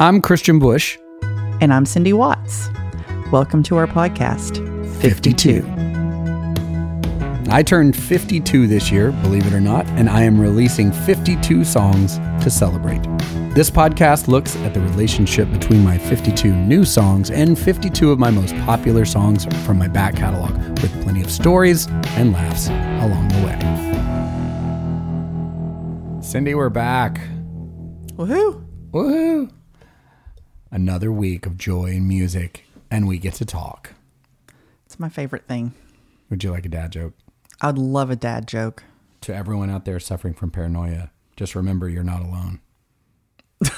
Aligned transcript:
I'm 0.00 0.20
Kristian 0.22 0.58
Bush. 0.58 0.98
And 1.60 1.74
I'm 1.74 1.84
Cindy 1.84 2.14
Watts. 2.14 2.70
Welcome 3.30 3.62
to 3.64 3.76
our 3.76 3.86
podcast, 3.86 4.56
52. 5.02 5.62
I 7.50 7.62
turned 7.62 7.94
52 7.94 8.66
this 8.66 8.90
year, 8.90 9.12
believe 9.12 9.46
it 9.46 9.52
or 9.52 9.60
not, 9.60 9.86
and 9.88 10.08
I 10.08 10.22
am 10.22 10.40
releasing 10.40 10.90
52 10.90 11.64
songs 11.64 12.16
to 12.42 12.48
celebrate. 12.48 13.02
This 13.54 13.68
podcast 13.68 14.26
looks 14.26 14.56
at 14.56 14.72
the 14.72 14.80
relationship 14.80 15.52
between 15.52 15.84
my 15.84 15.98
52 15.98 16.50
new 16.50 16.86
songs 16.86 17.30
and 17.30 17.58
52 17.58 18.10
of 18.10 18.18
my 18.18 18.30
most 18.30 18.56
popular 18.60 19.04
songs 19.04 19.44
from 19.66 19.78
my 19.78 19.88
back 19.88 20.16
catalog, 20.16 20.56
with 20.80 21.02
plenty 21.02 21.20
of 21.20 21.30
stories 21.30 21.88
and 22.16 22.32
laughs 22.32 22.68
along 23.04 23.28
the 23.28 23.42
way. 23.44 23.58
Cindy, 26.22 26.54
we're 26.54 26.70
back. 26.70 27.20
Woohoo! 28.16 28.64
Woohoo! 28.92 29.50
Another 30.70 31.10
week 31.10 31.46
of 31.46 31.56
joy 31.58 31.86
and 31.96 32.06
music, 32.06 32.64
and 32.90 33.08
we 33.08 33.18
get 33.18 33.34
to 33.34 33.44
talk. 33.44 33.94
It's 34.86 35.00
my 35.00 35.08
favorite 35.08 35.46
thing. 35.46 35.72
Would 36.28 36.44
you 36.44 36.50
like 36.52 36.64
a 36.66 36.68
dad 36.68 36.92
joke? 36.92 37.14
I'd 37.60 37.76
love 37.78 38.10
a 38.10 38.16
dad 38.16 38.46
joke. 38.46 38.84
To 39.22 39.34
everyone 39.34 39.68
out 39.70 39.84
there 39.84 39.98
suffering 40.00 40.34
from 40.34 40.50
paranoia, 40.50 41.10
just 41.36 41.54
remember 41.54 41.88
you're 41.88 42.04
not 42.04 42.22
alone. 42.22 42.60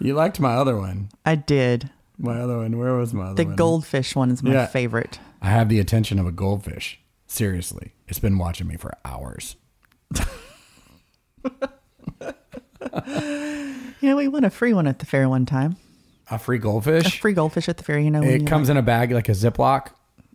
you 0.00 0.14
liked 0.14 0.40
my 0.40 0.54
other 0.54 0.76
one. 0.76 1.10
I 1.24 1.34
did. 1.36 1.90
My 2.18 2.40
other 2.40 2.58
one. 2.58 2.76
Where 2.78 2.94
was 2.94 3.14
my 3.14 3.26
other 3.26 3.34
The 3.42 3.44
one? 3.46 3.56
goldfish 3.56 4.14
one 4.16 4.30
is 4.30 4.42
my 4.42 4.52
Yeah. 4.52 4.66
favorite. 4.66 5.18
I 5.40 5.50
have 5.50 5.68
the 5.68 5.78
attention 5.80 6.18
of 6.18 6.26
a 6.26 6.32
goldfish. 6.32 7.00
Seriously, 7.26 7.94
it's 8.08 8.18
been 8.18 8.36
watching 8.38 8.66
me 8.66 8.76
for 8.76 8.92
hours. 9.04 9.56
You 14.02 14.08
know, 14.08 14.16
we 14.16 14.26
won 14.26 14.42
a 14.42 14.50
free 14.50 14.72
one 14.74 14.88
at 14.88 14.98
the 14.98 15.06
fair 15.06 15.28
one 15.28 15.46
time. 15.46 15.76
A 16.28 16.36
free 16.36 16.58
goldfish? 16.58 17.06
A 17.06 17.20
free 17.20 17.34
goldfish 17.34 17.68
at 17.68 17.76
the 17.76 17.84
fair, 17.84 18.00
you 18.00 18.10
know. 18.10 18.20
it 18.20 18.48
comes 18.48 18.68
in 18.68 18.76
a 18.76 18.82
bag 18.82 19.12
like 19.12 19.28
a 19.28 19.32
Ziploc. 19.32 19.92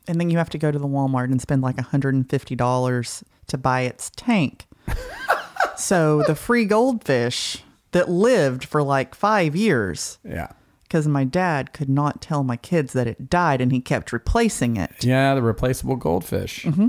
and 0.08 0.22
then 0.22 0.30
you 0.30 0.38
have 0.38 0.50
to 0.52 0.58
go 0.58 0.72
to 0.72 0.80
the 0.80 0.88
Walmart 0.88 1.26
and 1.26 1.42
spend 1.42 1.62
like 1.62 1.76
$150 1.76 3.24
to 3.48 3.58
buy 3.58 3.82
its 3.82 4.10
tank. 4.16 4.66
so 5.78 6.24
the 6.28 6.36
free 6.36 6.64
goldfish 6.64 7.62
that 7.92 8.10
lived 8.10 8.64
for 8.64 8.82
like 8.84 9.14
five 9.16 9.54
years 9.54 10.18
Yeah. 10.24 10.48
because 10.84 11.08
my 11.08 11.26
dad 11.26 11.74
could 11.74 11.90
not 11.90 12.22
tell 12.22 12.44
my 12.46 12.56
kids 12.58 12.94
that 12.94 13.06
it 13.08 13.30
died 13.30 13.60
and 13.60 13.72
he 13.74 13.82
kept 13.82 14.14
replacing 14.14 14.78
it. 14.78 15.04
Yeah, 15.04 15.36
the 15.36 15.42
replaceable 15.42 15.98
goldfish. 15.98 16.64
Mm-hmm. 16.64 16.88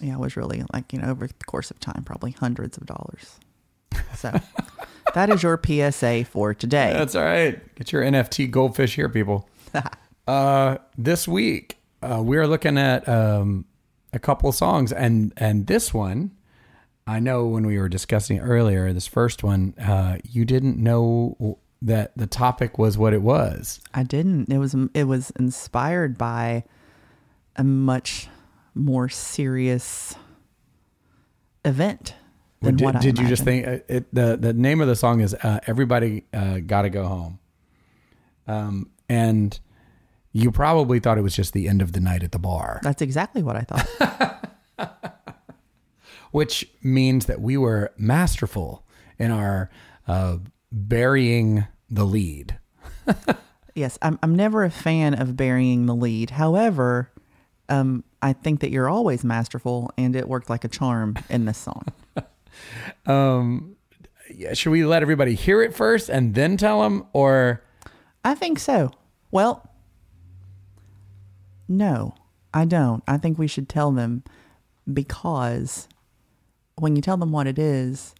Yeah, 0.00 0.14
it 0.14 0.20
was 0.20 0.36
really 0.36 0.62
like, 0.72 0.92
you 0.92 1.00
know, 1.00 1.08
over 1.10 1.26
the 1.26 1.44
course 1.46 1.72
of 1.72 1.80
time, 1.80 2.04
probably 2.04 2.30
hundreds 2.32 2.76
of 2.76 2.86
dollars. 2.86 3.40
So 4.14 4.38
that 5.14 5.30
is 5.30 5.42
your 5.42 5.60
PSA 5.64 6.24
for 6.24 6.54
today. 6.54 6.92
That's 6.92 7.14
all 7.14 7.24
right. 7.24 7.74
Get 7.74 7.92
your 7.92 8.02
NFT 8.02 8.50
goldfish 8.50 8.94
here, 8.94 9.08
people. 9.08 9.48
uh, 10.26 10.78
this 10.96 11.26
week, 11.28 11.78
uh, 12.02 12.22
we 12.22 12.36
are 12.36 12.46
looking 12.46 12.78
at 12.78 13.08
um, 13.08 13.64
a 14.12 14.18
couple 14.18 14.48
of 14.48 14.54
songs, 14.54 14.92
and 14.92 15.32
and 15.36 15.66
this 15.66 15.92
one, 15.92 16.32
I 17.06 17.20
know 17.20 17.46
when 17.46 17.66
we 17.66 17.78
were 17.78 17.88
discussing 17.88 18.38
earlier, 18.40 18.92
this 18.92 19.06
first 19.06 19.42
one, 19.42 19.74
uh, 19.78 20.18
you 20.24 20.44
didn't 20.44 20.78
know 20.78 21.58
that 21.80 22.16
the 22.16 22.26
topic 22.26 22.78
was 22.78 22.98
what 22.98 23.12
it 23.12 23.22
was. 23.22 23.80
I 23.94 24.02
didn't. 24.02 24.50
It 24.52 24.58
was 24.58 24.74
it 24.94 25.04
was 25.04 25.30
inspired 25.38 26.18
by 26.18 26.64
a 27.56 27.64
much 27.64 28.28
more 28.74 29.08
serious 29.08 30.14
event 31.64 32.14
than 32.60 32.76
did 32.76 32.84
what 32.84 32.96
I 32.96 33.00
did 33.00 33.18
you 33.18 33.28
just 33.28 33.44
think 33.44 33.66
uh, 33.66 33.78
it, 33.88 34.12
the 34.14 34.36
the 34.36 34.52
name 34.52 34.80
of 34.80 34.88
the 34.88 34.96
song 34.96 35.20
is 35.20 35.34
uh, 35.34 35.60
"Everybody 35.66 36.24
uh, 36.32 36.58
Gotta 36.58 36.90
Go 36.90 37.06
Home," 37.06 37.38
um, 38.46 38.90
and 39.08 39.58
you 40.32 40.50
probably 40.50 41.00
thought 41.00 41.18
it 41.18 41.22
was 41.22 41.36
just 41.36 41.52
the 41.52 41.68
end 41.68 41.82
of 41.82 41.92
the 41.92 42.00
night 42.00 42.22
at 42.22 42.32
the 42.32 42.38
bar. 42.38 42.80
That's 42.82 43.02
exactly 43.02 43.42
what 43.42 43.56
I 43.56 43.62
thought. 43.62 44.44
which 46.30 46.68
means 46.82 47.26
that 47.26 47.40
we 47.40 47.56
were 47.56 47.92
masterful 47.96 48.84
in 49.18 49.30
our 49.30 49.70
uh, 50.06 50.38
burying 50.70 51.66
the 51.90 52.04
lead. 52.04 52.58
yes, 53.74 53.98
I'm 54.02 54.18
I'm 54.22 54.34
never 54.34 54.64
a 54.64 54.70
fan 54.70 55.14
of 55.14 55.36
burying 55.36 55.86
the 55.86 55.94
lead. 55.94 56.30
However, 56.30 57.10
um, 57.68 58.04
I 58.22 58.32
think 58.32 58.60
that 58.60 58.70
you're 58.70 58.88
always 58.88 59.24
masterful, 59.24 59.90
and 59.96 60.14
it 60.16 60.28
worked 60.28 60.50
like 60.50 60.64
a 60.64 60.68
charm 60.68 61.16
in 61.28 61.44
this 61.44 61.58
song. 61.58 61.84
Yeah, 63.06 64.52
Should 64.54 64.70
we 64.70 64.84
let 64.84 65.02
everybody 65.02 65.34
hear 65.34 65.62
it 65.62 65.74
first 65.74 66.08
and 66.08 66.34
then 66.34 66.56
tell 66.56 66.82
them, 66.82 67.06
or 67.12 67.62
I 68.24 68.34
think 68.34 68.58
so. 68.58 68.90
Well, 69.30 69.68
no, 71.66 72.14
I 72.52 72.64
don't. 72.64 73.02
I 73.06 73.18
think 73.18 73.38
we 73.38 73.46
should 73.46 73.68
tell 73.68 73.90
them 73.90 74.22
because 74.92 75.88
when 76.76 76.96
you 76.96 77.02
tell 77.02 77.16
them 77.16 77.32
what 77.32 77.46
it 77.46 77.58
is, 77.58 78.14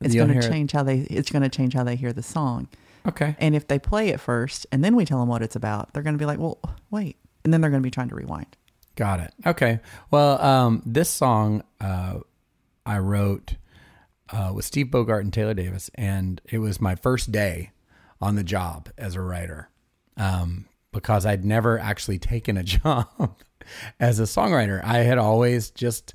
it's 0.00 0.14
going 0.14 0.28
to 0.28 0.38
it. 0.38 0.50
change 0.50 0.72
how 0.72 0.82
they 0.82 0.98
it's 1.00 1.30
going 1.30 1.42
to 1.42 1.48
change 1.48 1.74
how 1.74 1.84
they 1.84 1.96
hear 1.96 2.12
the 2.12 2.22
song. 2.22 2.68
okay, 3.06 3.36
And 3.38 3.54
if 3.54 3.68
they 3.68 3.78
play 3.78 4.08
it 4.08 4.20
first 4.20 4.66
and 4.72 4.84
then 4.84 4.96
we 4.96 5.04
tell 5.04 5.18
them 5.20 5.28
what 5.28 5.42
it's 5.42 5.56
about, 5.56 5.92
they're 5.92 6.02
going 6.02 6.14
to 6.14 6.18
be 6.18 6.26
like, 6.26 6.38
"Well, 6.38 6.58
wait." 6.90 7.16
And 7.44 7.52
then 7.52 7.60
they're 7.60 7.70
going 7.70 7.82
to 7.82 7.86
be 7.86 7.90
trying 7.90 8.08
to 8.10 8.14
rewind. 8.14 8.56
got 8.96 9.18
it. 9.20 9.32
Okay, 9.46 9.80
well, 10.10 10.40
um, 10.42 10.82
this 10.86 11.08
song 11.10 11.62
uh, 11.80 12.20
I 12.84 12.98
wrote 12.98 13.56
uh, 14.30 14.52
with 14.54 14.64
Steve 14.64 14.86
Bogard 14.86 15.20
and 15.20 15.32
Taylor 15.32 15.54
Davis, 15.54 15.90
and 15.94 16.40
it 16.50 16.58
was 16.58 16.80
my 16.80 16.94
first 16.94 17.30
day 17.32 17.72
on 18.20 18.34
the 18.34 18.44
job 18.44 18.88
as 18.96 19.14
a 19.14 19.20
writer 19.20 19.68
um, 20.16 20.66
because 20.92 21.26
I'd 21.26 21.44
never 21.44 21.78
actually 21.78 22.18
taken 22.18 22.56
a 22.56 22.62
job 22.62 23.36
as 24.00 24.18
a 24.18 24.24
songwriter. 24.24 24.82
I 24.84 24.98
had 24.98 25.18
always 25.18 25.70
just 25.70 26.14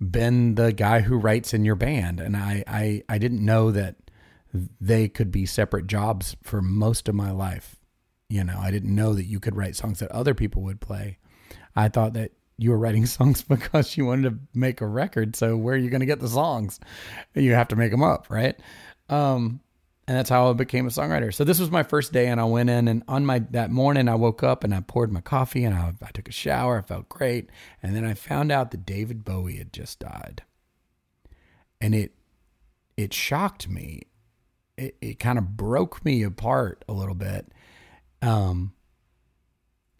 been 0.00 0.56
the 0.56 0.72
guy 0.72 1.00
who 1.00 1.16
writes 1.16 1.54
in 1.54 1.64
your 1.64 1.76
band, 1.76 2.20
and 2.20 2.36
I, 2.36 2.64
I, 2.66 3.02
I 3.08 3.18
didn't 3.18 3.44
know 3.44 3.70
that 3.70 3.96
they 4.80 5.08
could 5.08 5.30
be 5.30 5.46
separate 5.46 5.86
jobs 5.86 6.36
for 6.42 6.60
most 6.60 7.08
of 7.08 7.14
my 7.14 7.30
life. 7.30 7.76
You 8.28 8.44
know, 8.44 8.58
I 8.58 8.70
didn't 8.70 8.94
know 8.94 9.14
that 9.14 9.24
you 9.24 9.40
could 9.40 9.56
write 9.56 9.76
songs 9.76 10.00
that 10.00 10.10
other 10.10 10.34
people 10.34 10.62
would 10.62 10.80
play. 10.80 11.18
I 11.76 11.88
thought 11.88 12.14
that 12.14 12.32
you 12.58 12.70
were 12.70 12.78
writing 12.78 13.06
songs 13.06 13.42
because 13.42 13.96
you 13.96 14.06
wanted 14.06 14.30
to 14.30 14.58
make 14.58 14.80
a 14.80 14.86
record. 14.86 15.36
So 15.36 15.56
where 15.56 15.74
are 15.74 15.78
you 15.78 15.90
going 15.90 16.00
to 16.00 16.06
get 16.06 16.20
the 16.20 16.28
songs? 16.28 16.80
You 17.34 17.52
have 17.54 17.68
to 17.68 17.76
make 17.76 17.90
them 17.90 18.02
up, 18.02 18.26
right? 18.30 18.58
Um, 19.08 19.60
and 20.08 20.16
that's 20.16 20.30
how 20.30 20.50
I 20.50 20.52
became 20.52 20.86
a 20.86 20.90
songwriter. 20.90 21.32
So 21.32 21.44
this 21.44 21.60
was 21.60 21.70
my 21.70 21.82
first 21.84 22.12
day, 22.12 22.26
and 22.26 22.40
I 22.40 22.44
went 22.44 22.70
in, 22.70 22.88
and 22.88 23.04
on 23.06 23.24
my 23.24 23.38
that 23.50 23.70
morning, 23.70 24.08
I 24.08 24.16
woke 24.16 24.42
up 24.42 24.64
and 24.64 24.74
I 24.74 24.80
poured 24.80 25.12
my 25.12 25.20
coffee, 25.20 25.64
and 25.64 25.74
I, 25.74 25.94
I 26.02 26.10
took 26.10 26.28
a 26.28 26.32
shower. 26.32 26.78
I 26.78 26.82
felt 26.82 27.08
great, 27.08 27.50
and 27.82 27.94
then 27.94 28.04
I 28.04 28.14
found 28.14 28.50
out 28.50 28.72
that 28.72 28.84
David 28.84 29.24
Bowie 29.24 29.58
had 29.58 29.72
just 29.72 30.00
died, 30.00 30.42
and 31.80 31.94
it 31.94 32.12
it 32.96 33.14
shocked 33.14 33.68
me. 33.68 34.02
It 34.76 34.96
it 35.00 35.18
kind 35.20 35.38
of 35.38 35.56
broke 35.56 36.04
me 36.04 36.24
apart 36.24 36.84
a 36.88 36.92
little 36.92 37.14
bit. 37.14 37.52
Um, 38.20 38.72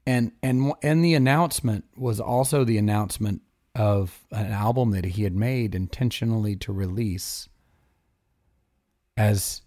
and 0.06 0.32
and 0.42 0.72
and 0.82 1.04
the 1.04 1.14
announcement 1.14 1.84
was 1.96 2.20
also 2.20 2.64
the 2.64 2.78
announcement 2.78 3.42
of 3.74 4.24
an 4.32 4.52
album 4.52 4.90
that 4.90 5.04
he 5.04 5.22
had 5.24 5.34
made 5.34 5.74
intentionally 5.74 6.56
to 6.56 6.72
release 6.72 7.48
as 9.16 9.62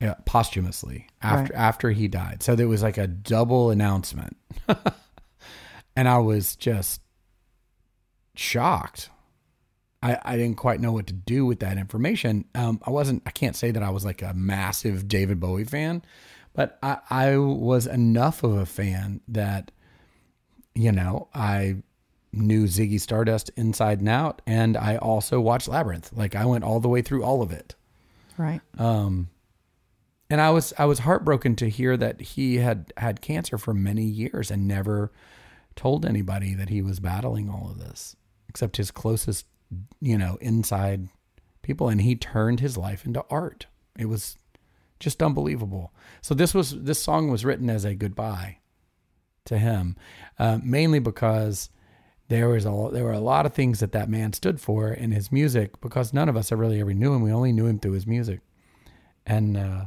yeah, 0.00 0.14
posthumously 0.24 1.08
after 1.20 1.52
Right. 1.52 1.60
after 1.60 1.90
he 1.90 2.08
died. 2.08 2.42
So 2.42 2.54
there 2.54 2.68
was 2.68 2.82
like 2.82 2.96
a 2.96 3.06
double 3.06 3.70
announcement. 3.70 4.36
and 5.96 6.08
I 6.08 6.18
was 6.18 6.56
just 6.56 7.02
shocked. 8.34 9.10
I, 10.02 10.18
I 10.22 10.36
didn't 10.38 10.56
quite 10.56 10.80
know 10.80 10.92
what 10.92 11.06
to 11.08 11.12
do 11.12 11.44
with 11.44 11.60
that 11.60 11.76
information. 11.76 12.46
Um, 12.54 12.80
I 12.86 12.90
wasn't, 12.90 13.22
I 13.26 13.30
can't 13.30 13.54
say 13.54 13.70
that 13.70 13.82
I 13.82 13.90
was 13.90 14.02
like 14.06 14.22
a 14.22 14.32
massive 14.32 15.06
David 15.06 15.38
Bowie 15.38 15.64
fan, 15.64 16.02
but 16.52 16.78
I, 16.82 16.98
I 17.08 17.36
was 17.36 17.86
enough 17.86 18.42
of 18.42 18.56
a 18.56 18.66
fan 18.66 19.20
that, 19.28 19.70
you 20.74 20.92
know, 20.92 21.28
I 21.34 21.76
knew 22.32 22.64
Ziggy 22.64 23.00
Stardust 23.00 23.50
inside 23.56 24.00
and 24.00 24.08
out. 24.08 24.42
And 24.46 24.76
I 24.76 24.96
also 24.96 25.40
watched 25.40 25.68
Labyrinth. 25.68 26.12
Like 26.12 26.34
I 26.34 26.44
went 26.44 26.64
all 26.64 26.80
the 26.80 26.88
way 26.88 27.02
through 27.02 27.24
all 27.24 27.42
of 27.42 27.52
it. 27.52 27.74
Right. 28.36 28.60
Um, 28.78 29.28
and 30.28 30.40
I 30.40 30.50
was 30.50 30.72
I 30.78 30.84
was 30.84 31.00
heartbroken 31.00 31.56
to 31.56 31.68
hear 31.68 31.96
that 31.96 32.20
he 32.20 32.56
had 32.56 32.92
had 32.96 33.20
cancer 33.20 33.58
for 33.58 33.74
many 33.74 34.04
years 34.04 34.50
and 34.50 34.66
never 34.66 35.10
told 35.74 36.06
anybody 36.06 36.54
that 36.54 36.68
he 36.68 36.82
was 36.82 37.00
battling 37.00 37.50
all 37.50 37.68
of 37.70 37.78
this, 37.78 38.16
except 38.48 38.76
his 38.76 38.90
closest, 38.90 39.46
you 40.00 40.16
know, 40.16 40.38
inside 40.40 41.08
people. 41.62 41.88
And 41.88 42.00
he 42.00 42.14
turned 42.14 42.60
his 42.60 42.76
life 42.76 43.04
into 43.04 43.24
art. 43.28 43.66
It 43.98 44.06
was 44.06 44.36
just 45.00 45.22
unbelievable. 45.22 45.92
So 46.20 46.34
this 46.34 46.54
was 46.54 46.78
this 46.82 47.02
song 47.02 47.30
was 47.30 47.44
written 47.44 47.68
as 47.68 47.84
a 47.84 47.94
goodbye 47.94 48.58
to 49.46 49.58
him, 49.58 49.96
uh, 50.38 50.58
mainly 50.62 51.00
because 51.00 51.70
there 52.28 52.48
was 52.48 52.64
a 52.64 52.88
there 52.92 53.04
were 53.04 53.12
a 53.12 53.20
lot 53.20 53.46
of 53.46 53.54
things 53.54 53.80
that 53.80 53.92
that 53.92 54.08
man 54.08 54.32
stood 54.32 54.60
for 54.60 54.92
in 54.92 55.10
his 55.10 55.32
music 55.32 55.80
because 55.80 56.12
none 56.12 56.28
of 56.28 56.36
us 56.36 56.52
really 56.52 56.80
ever 56.80 56.94
knew 56.94 57.14
him. 57.14 57.22
We 57.22 57.32
only 57.32 57.52
knew 57.52 57.66
him 57.66 57.80
through 57.80 57.92
his 57.92 58.06
music, 58.06 58.40
and 59.26 59.56
uh, 59.56 59.84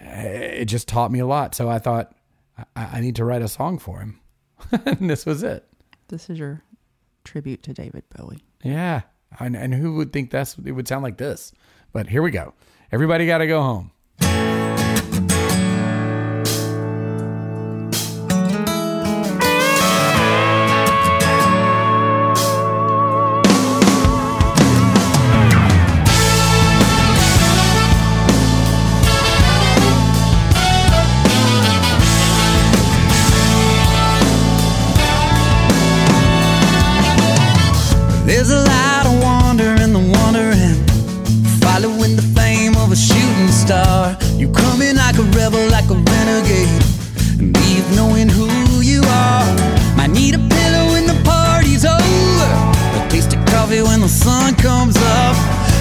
it 0.00 0.66
just 0.66 0.88
taught 0.88 1.12
me 1.12 1.20
a 1.20 1.26
lot. 1.26 1.54
So 1.54 1.68
I 1.68 1.78
thought 1.78 2.14
I, 2.74 2.98
I 2.98 3.00
need 3.00 3.16
to 3.16 3.24
write 3.24 3.42
a 3.42 3.48
song 3.48 3.78
for 3.78 4.00
him, 4.00 4.20
and 4.84 5.08
this 5.08 5.24
was 5.24 5.42
it. 5.42 5.64
This 6.08 6.28
is 6.28 6.38
your 6.38 6.62
tribute 7.24 7.62
to 7.62 7.72
David 7.72 8.04
Bowie. 8.16 8.44
Yeah, 8.62 9.02
and, 9.38 9.56
and 9.56 9.74
who 9.74 9.94
would 9.94 10.12
think 10.12 10.30
that's 10.30 10.58
it 10.58 10.72
would 10.72 10.88
sound 10.88 11.04
like 11.04 11.18
this? 11.18 11.52
But 11.92 12.08
here 12.08 12.22
we 12.22 12.32
go. 12.32 12.52
Everybody 12.96 13.26
got 13.26 13.38
to 13.38 13.46
go 13.46 13.60
home. 13.60 13.90
Comes 54.66 54.96
up. 54.96 55.36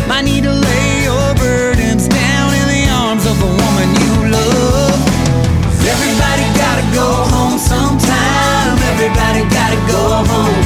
Might 0.08 0.26
need 0.26 0.44
to 0.44 0.54
lay 0.54 1.04
your 1.10 1.30
burdens 1.42 2.08
down 2.08 2.50
in 2.54 2.66
the 2.76 2.84
arms 3.02 3.26
of 3.26 3.36
the 3.44 3.52
woman 3.62 3.88
you 4.04 4.14
love. 4.38 5.00
Everybody 5.94 6.46
gotta 6.64 6.86
go 6.94 7.10
home 7.34 7.58
sometime. 7.58 8.78
Everybody 8.94 9.42
gotta 9.58 9.80
go 9.92 10.02
home. 10.32 10.65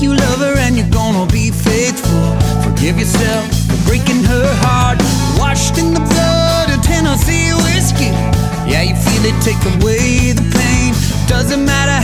You 0.00 0.10
think 0.10 0.20
you 0.20 0.26
love 0.26 0.38
her 0.40 0.54
and 0.58 0.76
you're 0.76 0.90
gonna 0.90 1.26
be 1.32 1.50
faithful. 1.50 2.36
Forgive 2.62 2.98
yourself 2.98 3.46
for 3.66 3.78
breaking 3.88 4.22
her 4.24 4.46
heart. 4.62 4.98
Washed 5.38 5.76
in 5.78 5.92
the 5.92 6.00
blood 6.00 6.70
of 6.70 6.82
Tennessee 6.82 7.50
whiskey. 7.66 8.12
Yeah, 8.70 8.82
you 8.82 8.94
feel 8.94 9.24
it 9.26 9.34
take 9.42 9.58
away 9.74 10.32
the 10.32 10.46
pain. 10.54 10.94
Doesn't 11.26 11.64
matter 11.64 11.98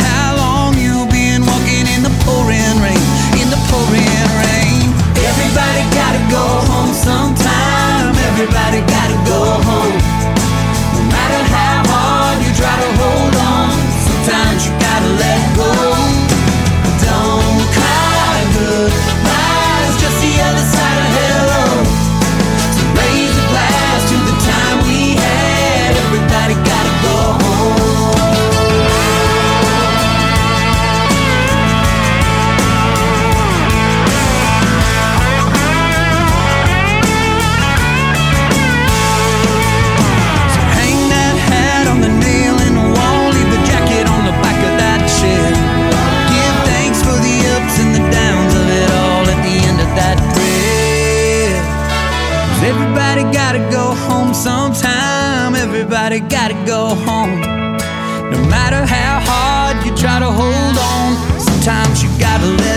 gotta 62.18 62.46
let 62.46 62.73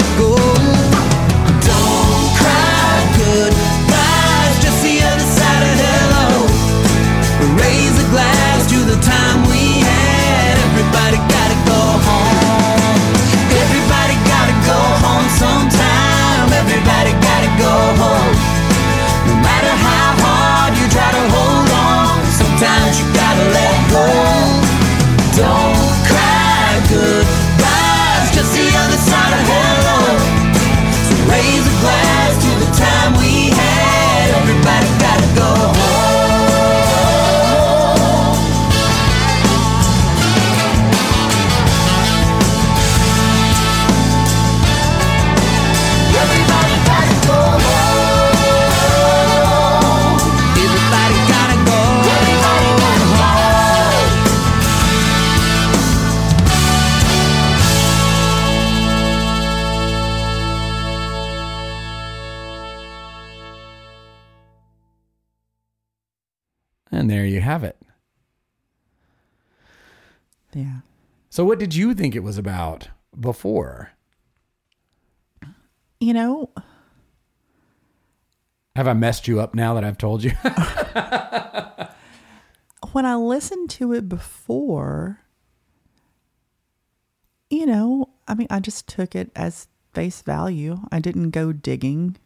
And 66.97 67.09
there 67.11 67.25
you 67.27 67.41
have 67.41 67.63
it. 67.63 67.77
Yeah. 70.51 70.79
So, 71.29 71.45
what 71.45 71.59
did 71.59 71.75
you 71.75 71.93
think 71.93 72.15
it 72.15 72.23
was 72.23 72.39
about 72.39 72.87
before? 73.19 73.91
You 75.99 76.13
know, 76.13 76.49
Have 78.75 78.87
I 78.87 78.93
messed 78.93 79.27
you 79.27 79.39
up 79.39 79.53
now 79.53 79.75
that 79.75 79.83
I've 79.83 79.99
told 79.99 80.23
you? 80.23 80.31
when 82.93 83.05
I 83.05 83.13
listened 83.15 83.69
to 83.71 83.93
it 83.93 84.09
before, 84.09 85.21
you 87.51 87.67
know, 87.67 88.09
I 88.27 88.33
mean, 88.33 88.47
I 88.49 88.59
just 88.59 88.87
took 88.87 89.13
it 89.13 89.29
as 89.35 89.67
face 89.93 90.23
value. 90.23 90.79
I 90.91 90.99
didn't 90.99 91.29
go 91.29 91.51
digging. 91.51 92.17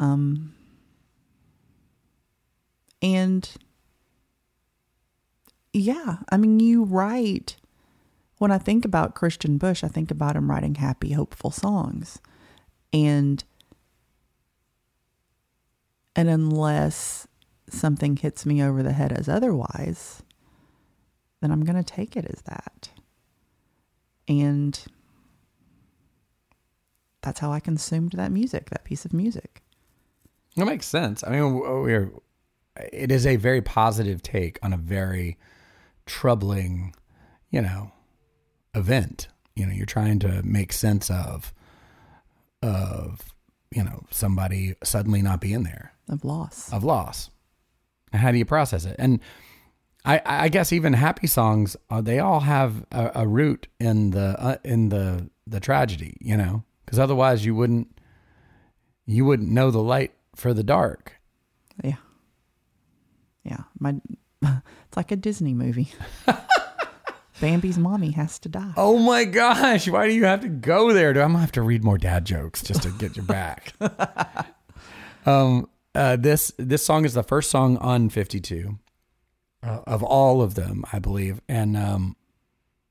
Um, 0.00 0.54
and 3.00 3.48
yeah, 5.78 6.18
I 6.30 6.36
mean, 6.36 6.60
you 6.60 6.84
write. 6.84 7.56
When 8.38 8.50
I 8.50 8.58
think 8.58 8.84
about 8.84 9.14
Kristian 9.16 9.58
Bush, 9.58 9.82
I 9.82 9.88
think 9.88 10.10
about 10.10 10.36
him 10.36 10.50
writing 10.50 10.76
happy, 10.76 11.12
hopeful 11.12 11.50
songs. 11.50 12.20
And 12.92 13.42
and 16.14 16.28
unless 16.28 17.26
something 17.68 18.16
hits 18.16 18.46
me 18.46 18.62
over 18.62 18.82
the 18.82 18.92
head 18.92 19.12
as 19.12 19.28
otherwise, 19.28 20.22
then 21.40 21.50
I'm 21.50 21.64
going 21.64 21.76
to 21.76 21.84
take 21.84 22.16
it 22.16 22.26
as 22.26 22.42
that. 22.42 22.90
And 24.26 24.80
that's 27.22 27.40
how 27.40 27.52
I 27.52 27.60
consumed 27.60 28.12
that 28.12 28.32
music, 28.32 28.70
that 28.70 28.84
piece 28.84 29.04
of 29.04 29.12
music. 29.12 29.62
That 30.56 30.66
makes 30.66 30.86
sense. 30.86 31.22
I 31.24 31.30
mean, 31.30 31.54
we're 31.54 32.10
it 32.92 33.10
is 33.10 33.26
a 33.26 33.36
very 33.36 33.60
positive 33.60 34.22
take 34.22 34.58
on 34.62 34.72
a 34.72 34.76
very 34.76 35.36
troubling, 36.08 36.94
you 37.50 37.62
know, 37.62 37.92
event. 38.74 39.28
You 39.54 39.66
know, 39.66 39.72
you're 39.72 39.86
trying 39.86 40.18
to 40.20 40.42
make 40.42 40.72
sense 40.72 41.10
of 41.10 41.52
of 42.62 43.20
you 43.70 43.84
know 43.84 44.04
somebody 44.10 44.74
suddenly 44.82 45.22
not 45.22 45.40
being 45.40 45.62
there 45.62 45.92
Of 46.08 46.24
loss. 46.24 46.72
of 46.72 46.82
loss. 46.82 47.30
And 48.12 48.20
how 48.22 48.32
do 48.32 48.38
you 48.38 48.44
process 48.44 48.84
it? 48.84 48.96
And 48.98 49.20
I, 50.04 50.22
I 50.24 50.48
guess 50.48 50.72
even 50.72 50.94
happy 50.94 51.26
songs, 51.26 51.76
uh, 51.90 52.00
they 52.00 52.18
all 52.18 52.40
have 52.40 52.86
a, 52.90 53.10
a 53.16 53.26
root 53.28 53.68
in 53.78 54.10
the 54.10 54.36
uh, 54.40 54.56
in 54.64 54.88
the 54.88 55.28
the 55.46 55.60
tragedy, 55.60 56.16
you 56.20 56.36
know, 56.36 56.64
because 56.84 56.98
otherwise 56.98 57.44
you 57.44 57.54
wouldn't 57.54 57.88
you 59.06 59.24
wouldn't 59.24 59.50
know 59.50 59.70
the 59.70 59.82
light 59.82 60.12
for 60.34 60.54
the 60.54 60.62
dark. 60.64 61.14
Yeah. 61.82 61.96
Yeah. 63.44 63.64
My 63.78 63.96
it's 64.42 64.96
like 64.96 65.10
a 65.12 65.16
Disney 65.16 65.54
movie. 65.54 65.92
Bambi's 67.40 67.78
mommy 67.78 68.10
has 68.12 68.38
to 68.40 68.48
die. 68.48 68.72
Oh 68.76 68.98
my 68.98 69.24
gosh, 69.24 69.88
why 69.88 70.08
do 70.08 70.14
you 70.14 70.24
have 70.24 70.40
to 70.40 70.48
go 70.48 70.92
there? 70.92 71.12
Do 71.12 71.20
I'm 71.20 71.28
gonna 71.28 71.38
have 71.40 71.52
to 71.52 71.62
read 71.62 71.84
more 71.84 71.96
dad 71.98 72.24
jokes 72.24 72.62
just 72.62 72.82
to 72.82 72.90
get 72.90 73.16
you 73.16 73.22
back. 73.24 73.74
um, 75.24 75.68
uh, 75.94 76.16
this 76.16 76.52
this 76.58 76.84
song 76.84 77.04
is 77.04 77.14
the 77.14 77.22
first 77.22 77.50
song 77.50 77.76
on 77.78 78.08
52 78.08 78.78
uh, 79.62 79.80
of 79.86 80.02
all 80.02 80.42
of 80.42 80.54
them, 80.56 80.84
I 80.92 80.98
believe, 80.98 81.40
and 81.48 81.76
um, 81.76 82.16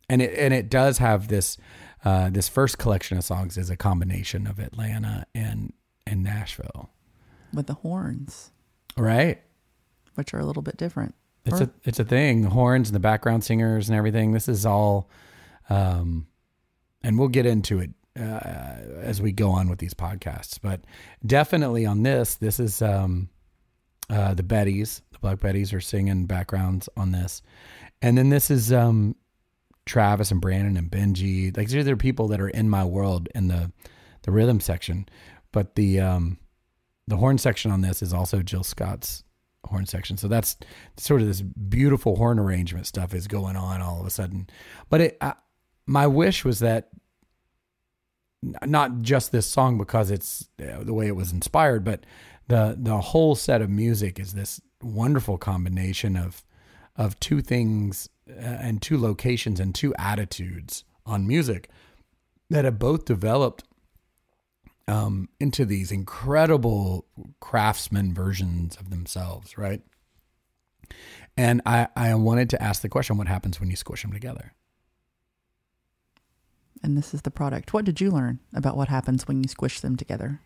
and 0.09 0.21
it 0.21 0.33
and 0.37 0.53
it 0.53 0.69
does 0.69 0.99
have 0.99 1.27
this 1.27 1.57
uh, 2.05 2.29
this 2.29 2.47
first 2.47 2.77
collection 2.77 3.17
of 3.17 3.25
songs 3.25 3.57
is 3.57 3.69
a 3.69 3.75
combination 3.75 4.47
of 4.47 4.59
Atlanta 4.59 5.25
and 5.35 5.73
and 6.05 6.23
Nashville, 6.23 6.89
With 7.53 7.67
the 7.67 7.73
horns, 7.73 8.51
right? 8.95 9.41
which 10.15 10.33
are 10.33 10.39
a 10.39 10.45
little 10.45 10.63
bit 10.63 10.77
different. 10.77 11.13
It's 11.47 11.61
a 11.61 11.69
it's 11.83 11.99
a 11.99 12.05
thing. 12.05 12.41
The 12.41 12.49
horns 12.49 12.89
and 12.89 12.95
the 12.95 12.99
background 12.99 13.43
singers 13.43 13.89
and 13.89 13.97
everything. 13.97 14.31
This 14.31 14.47
is 14.47 14.65
all, 14.65 15.09
um, 15.69 16.27
and 17.03 17.17
we'll 17.17 17.27
get 17.27 17.45
into 17.45 17.79
it 17.79 17.91
uh, 18.19 18.79
as 19.01 19.21
we 19.21 19.31
go 19.31 19.51
on 19.51 19.69
with 19.69 19.79
these 19.79 19.93
podcasts. 19.93 20.59
But 20.61 20.81
definitely 21.25 21.85
on 21.85 22.03
this, 22.03 22.35
this 22.35 22.59
is 22.59 22.81
um, 22.81 23.29
uh, 24.09 24.33
the 24.33 24.43
Bettys. 24.43 25.01
The 25.11 25.19
Black 25.19 25.39
Bettys 25.39 25.73
are 25.73 25.81
singing 25.81 26.25
backgrounds 26.25 26.89
on 26.97 27.11
this, 27.11 27.41
and 28.01 28.17
then 28.17 28.29
this 28.29 28.51
is 28.51 28.71
um, 28.71 29.15
Travis 29.85 30.31
and 30.31 30.41
Brandon 30.41 30.77
and 30.77 30.91
Benji. 30.91 31.55
Like 31.55 31.69
these 31.69 31.87
are 31.87 31.97
people 31.97 32.27
that 32.29 32.41
are 32.41 32.49
in 32.49 32.69
my 32.69 32.83
world 32.83 33.29
in 33.33 33.47
the 33.47 33.71
the 34.23 34.31
rhythm 34.31 34.59
section, 34.59 35.07
but 35.51 35.75
the 35.75 35.99
um, 35.99 36.37
the 37.07 37.17
horn 37.17 37.37
section 37.37 37.71
on 37.71 37.81
this 37.81 38.01
is 38.01 38.13
also 38.13 38.41
Jill 38.41 38.63
Scott's 38.63 39.23
horn 39.67 39.85
section. 39.85 40.17
So 40.17 40.27
that's 40.27 40.57
sort 40.97 41.21
of 41.21 41.27
this 41.27 41.41
beautiful 41.41 42.15
horn 42.15 42.39
arrangement 42.39 42.87
stuff 42.87 43.13
is 43.13 43.27
going 43.27 43.55
on 43.55 43.81
all 43.81 43.99
of 43.99 44.07
a 44.07 44.09
sudden. 44.09 44.49
But 44.89 45.01
it, 45.01 45.17
I, 45.21 45.33
my 45.85 46.07
wish 46.07 46.43
was 46.43 46.59
that 46.59 46.89
not 48.65 49.01
just 49.01 49.31
this 49.31 49.47
song 49.47 49.77
because 49.77 50.11
it's 50.11 50.49
uh, 50.61 50.83
the 50.83 50.93
way 50.93 51.07
it 51.07 51.15
was 51.15 51.31
inspired, 51.31 51.83
but 51.83 52.05
the 52.47 52.77
the 52.79 52.97
whole 52.97 53.35
set 53.35 53.61
of 53.61 53.69
music 53.69 54.19
is 54.19 54.33
this 54.33 54.61
wonderful 54.81 55.37
combination 55.37 56.15
of 56.15 56.43
of 56.95 57.19
two 57.19 57.41
things 57.41 58.09
uh, 58.29 58.33
and 58.41 58.81
two 58.81 58.97
locations 58.97 59.59
and 59.59 59.73
two 59.73 59.93
attitudes 59.95 60.83
on 61.05 61.27
music 61.27 61.69
that 62.49 62.65
have 62.65 62.79
both 62.79 63.05
developed 63.05 63.63
um, 64.87 65.29
into 65.39 65.65
these 65.65 65.91
incredible 65.91 67.05
craftsman 67.39 68.13
versions 68.13 68.77
of 68.77 68.89
themselves, 68.89 69.57
right? 69.57 69.81
And 71.35 71.61
I, 71.65 71.87
I 71.95 72.15
wanted 72.15 72.49
to 72.51 72.63
ask 72.63 72.81
the 72.81 72.89
question 72.89 73.17
what 73.17 73.27
happens 73.27 73.59
when 73.59 73.69
you 73.69 73.75
squish 73.75 74.01
them 74.01 74.13
together? 74.13 74.53
And 76.83 76.97
this 76.97 77.13
is 77.13 77.23
the 77.23 77.31
product. 77.31 77.73
What 77.73 77.85
did 77.85 77.99
you 77.99 78.11
learn 78.11 78.39
about 78.53 78.77
what 78.77 78.87
happens 78.87 79.27
when 79.27 79.43
you 79.43 79.49
squish 79.49 79.81
them 79.81 79.95
together? 79.95 80.39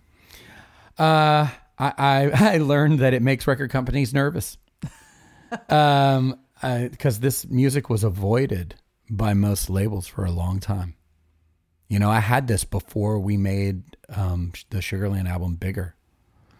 Uh, 0.97 1.47
I, 1.77 1.93
I, 1.97 2.31
I 2.53 2.57
learned 2.57 2.99
that 2.99 3.13
it 3.13 3.21
makes 3.21 3.47
record 3.47 3.69
companies 3.69 4.13
nervous. 4.13 4.57
um, 5.69 6.39
because 6.61 7.19
this 7.19 7.47
music 7.47 7.89
was 7.89 8.03
avoided 8.03 8.75
by 9.09 9.33
most 9.33 9.69
labels 9.69 10.07
for 10.07 10.25
a 10.25 10.31
long 10.31 10.59
time. 10.59 10.95
You 11.91 11.99
know, 11.99 12.09
I 12.09 12.19
had 12.21 12.47
this 12.47 12.63
before 12.63 13.19
we 13.19 13.35
made 13.35 13.83
um, 14.07 14.53
the 14.69 14.77
Sugarland 14.77 15.27
album 15.29 15.55
bigger. 15.55 15.93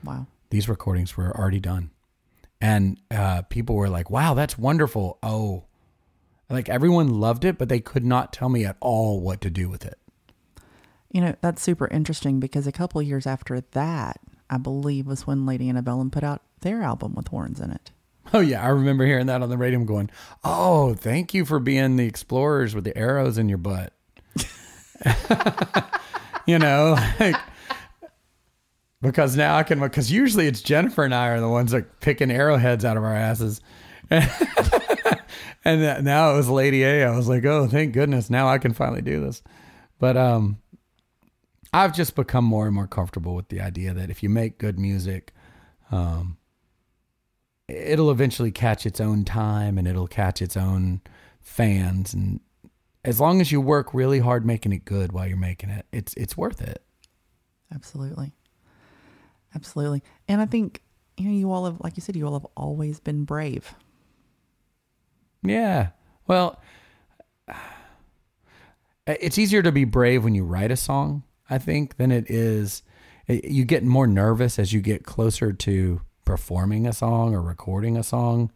Wow. 0.03 0.25
these 0.49 0.67
recordings 0.67 1.15
were 1.15 1.31
already 1.37 1.59
done 1.59 1.91
and 2.59 2.97
uh, 3.11 3.43
people 3.43 3.75
were 3.75 3.87
like 3.87 4.09
wow 4.09 4.33
that's 4.33 4.57
wonderful 4.57 5.19
oh 5.21 5.63
like 6.49 6.67
everyone 6.69 7.19
loved 7.19 7.45
it 7.45 7.59
but 7.59 7.69
they 7.69 7.79
could 7.79 8.03
not 8.03 8.33
tell 8.33 8.49
me 8.49 8.65
at 8.65 8.77
all 8.79 9.21
what 9.21 9.41
to 9.41 9.49
do 9.51 9.69
with 9.69 9.85
it 9.85 9.99
You 11.11 11.21
know, 11.21 11.35
that's 11.41 11.61
super 11.61 11.87
interesting 11.87 12.39
because 12.39 12.65
a 12.65 12.71
couple 12.71 12.99
of 12.99 13.07
years 13.07 13.27
after 13.27 13.61
that, 13.61 14.19
I 14.49 14.57
believe 14.57 15.05
was 15.05 15.27
when 15.27 15.45
Lady 15.45 15.69
Antebellum 15.69 16.09
put 16.09 16.23
out 16.23 16.41
their 16.61 16.81
album 16.81 17.13
with 17.15 17.27
horns 17.27 17.59
in 17.59 17.69
it. 17.71 17.91
oh 18.33 18.39
yeah 18.39 18.63
i 18.63 18.69
remember 18.69 19.05
hearing 19.05 19.27
that 19.27 19.41
on 19.43 19.49
the 19.49 19.57
radio 19.57 19.79
I'm 19.79 19.85
going 19.85 20.09
oh 20.43 20.93
thank 20.95 21.33
you 21.33 21.45
for 21.45 21.59
being 21.59 21.95
the 21.97 22.05
explorers 22.07 22.73
with 22.73 22.85
the 22.85 22.97
arrows 22.97 23.37
in 23.37 23.49
your 23.49 23.57
butt 23.59 23.93
you 26.45 26.59
know 26.59 26.97
like 27.19 27.35
because 29.01 29.35
now 29.35 29.57
i 29.57 29.63
can 29.63 29.79
because 29.79 30.11
usually 30.11 30.47
it's 30.47 30.61
jennifer 30.61 31.03
and 31.03 31.13
i 31.13 31.27
are 31.27 31.39
the 31.39 31.49
ones 31.49 31.71
that 31.71 31.99
picking 31.99 32.31
arrowheads 32.31 32.85
out 32.85 32.97
of 32.97 33.03
our 33.03 33.15
asses. 33.15 33.61
And 35.63 36.03
now 36.03 36.33
it 36.33 36.37
was 36.37 36.49
lady 36.49 36.83
a. 36.83 37.05
I 37.05 37.15
was 37.15 37.29
like 37.29 37.45
oh 37.45 37.67
thank 37.67 37.93
goodness 37.93 38.29
now 38.29 38.47
i 38.47 38.57
can 38.57 38.73
finally 38.73 39.01
do 39.01 39.21
this. 39.21 39.41
But 39.99 40.17
um 40.17 40.57
i've 41.73 41.95
just 41.95 42.15
become 42.15 42.43
more 42.43 42.65
and 42.65 42.75
more 42.75 42.87
comfortable 42.87 43.35
with 43.35 43.47
the 43.49 43.61
idea 43.61 43.93
that 43.93 44.09
if 44.09 44.23
you 44.23 44.29
make 44.29 44.57
good 44.57 44.77
music 44.77 45.33
um 45.91 46.37
it'll 47.69 48.11
eventually 48.11 48.51
catch 48.51 48.85
its 48.85 48.99
own 48.99 49.23
time 49.23 49.77
and 49.77 49.87
it'll 49.87 50.07
catch 50.07 50.41
its 50.41 50.57
own 50.57 50.99
fans 51.39 52.13
and 52.13 52.41
as 53.03 53.19
long 53.19 53.41
as 53.41 53.51
you 53.51 53.59
work 53.59 53.93
really 53.93 54.19
hard 54.19 54.45
making 54.45 54.71
it 54.71 54.85
good 54.85 55.11
while 55.11 55.27
you're 55.27 55.37
making 55.37 55.69
it 55.69 55.85
it's 55.91 56.13
it's 56.15 56.37
worth 56.37 56.61
it 56.61 56.83
Absolutely. 57.73 58.33
Absolutely. 59.55 60.03
And 60.27 60.41
I 60.41 60.45
think, 60.45 60.81
you 61.17 61.25
know, 61.25 61.35
you 61.35 61.51
all 61.51 61.65
have, 61.65 61.79
like 61.81 61.97
you 61.97 62.01
said, 62.01 62.15
you 62.15 62.25
all 62.25 62.33
have 62.33 62.47
always 62.55 62.99
been 62.99 63.23
brave. 63.25 63.73
Yeah. 65.43 65.89
Well, 66.27 66.61
it's 69.07 69.37
easier 69.37 69.61
to 69.61 69.71
be 69.71 69.83
brave 69.83 70.23
when 70.23 70.35
you 70.35 70.43
write 70.43 70.71
a 70.71 70.77
song, 70.77 71.23
I 71.49 71.57
think, 71.57 71.97
than 71.97 72.11
it 72.11 72.29
is. 72.29 72.83
Eh, 73.27 73.41
you 73.43 73.65
get 73.65 73.83
more 73.83 74.07
nervous 74.07 74.59
as 74.59 74.73
you 74.73 74.81
get 74.81 75.05
closer 75.05 75.51
to 75.51 76.01
performing 76.23 76.85
a 76.85 76.93
song 76.93 77.33
or 77.33 77.41
recording 77.41 77.97
a 77.97 78.03
song. 78.03 78.51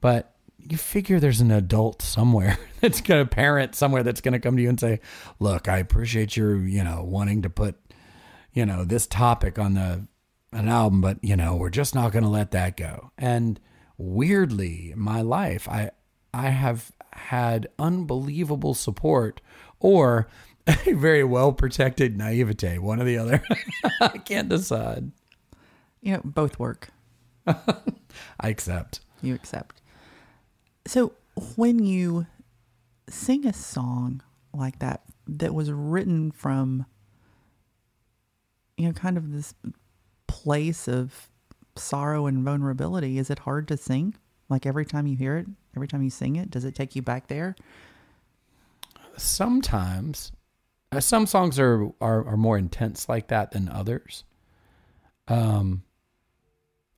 But 0.00 0.34
you 0.68 0.76
figure 0.76 1.18
there's 1.18 1.40
an 1.40 1.50
adult 1.50 2.02
somewhere 2.02 2.58
that's 2.80 3.00
going 3.00 3.26
to 3.26 3.28
parent 3.28 3.74
somewhere 3.74 4.02
that's 4.02 4.20
going 4.20 4.32
to 4.32 4.40
come 4.40 4.56
to 4.56 4.62
you 4.62 4.68
and 4.68 4.80
say, 4.80 5.00
"Look, 5.38 5.68
I 5.68 5.78
appreciate 5.78 6.36
your, 6.36 6.56
you 6.56 6.84
know, 6.84 7.02
wanting 7.02 7.42
to 7.42 7.50
put, 7.50 7.76
you 8.52 8.66
know, 8.66 8.84
this 8.84 9.06
topic 9.06 9.58
on 9.58 9.74
the 9.74 10.06
an 10.52 10.68
album, 10.68 11.00
but 11.00 11.22
you 11.22 11.36
know, 11.36 11.56
we're 11.56 11.70
just 11.70 11.94
not 11.94 12.12
going 12.12 12.24
to 12.24 12.30
let 12.30 12.50
that 12.52 12.76
go." 12.76 13.12
And 13.18 13.60
weirdly, 13.96 14.92
my 14.96 15.20
life, 15.20 15.68
I 15.68 15.90
I 16.32 16.50
have 16.50 16.92
had 17.12 17.68
unbelievable 17.78 18.74
support 18.74 19.40
or 19.80 20.28
a 20.66 20.92
very 20.92 21.24
well 21.24 21.52
protected 21.52 22.16
naivete, 22.16 22.78
one 22.78 23.00
or 23.00 23.04
the 23.04 23.18
other. 23.18 23.42
I 24.00 24.18
can't 24.18 24.48
decide. 24.48 25.12
You 26.00 26.14
know, 26.14 26.20
both 26.24 26.58
work. 26.58 26.90
I 27.46 28.48
accept. 28.48 29.00
You 29.22 29.34
accept. 29.34 29.77
So 30.88 31.12
when 31.56 31.84
you 31.84 32.26
sing 33.08 33.46
a 33.46 33.52
song 33.52 34.22
like 34.54 34.78
that, 34.78 35.02
that 35.26 35.54
was 35.54 35.70
written 35.70 36.30
from, 36.30 36.86
you 38.78 38.86
know, 38.86 38.92
kind 38.92 39.18
of 39.18 39.30
this 39.30 39.54
place 40.26 40.88
of 40.88 41.28
sorrow 41.76 42.26
and 42.26 42.42
vulnerability, 42.42 43.18
is 43.18 43.28
it 43.28 43.40
hard 43.40 43.68
to 43.68 43.76
sing? 43.76 44.14
Like 44.48 44.64
every 44.64 44.86
time 44.86 45.06
you 45.06 45.14
hear 45.14 45.36
it, 45.36 45.46
every 45.76 45.88
time 45.88 46.02
you 46.02 46.10
sing 46.10 46.36
it, 46.36 46.50
does 46.50 46.64
it 46.64 46.74
take 46.74 46.96
you 46.96 47.02
back 47.02 47.28
there? 47.28 47.54
sometimes 49.18 50.32
uh, 50.92 51.00
some 51.00 51.26
songs 51.26 51.58
are, 51.58 51.88
are 52.00 52.24
are 52.24 52.36
more 52.36 52.56
intense 52.56 53.08
like 53.08 53.28
that 53.28 53.50
than 53.50 53.68
others 53.68 54.24
um 55.26 55.82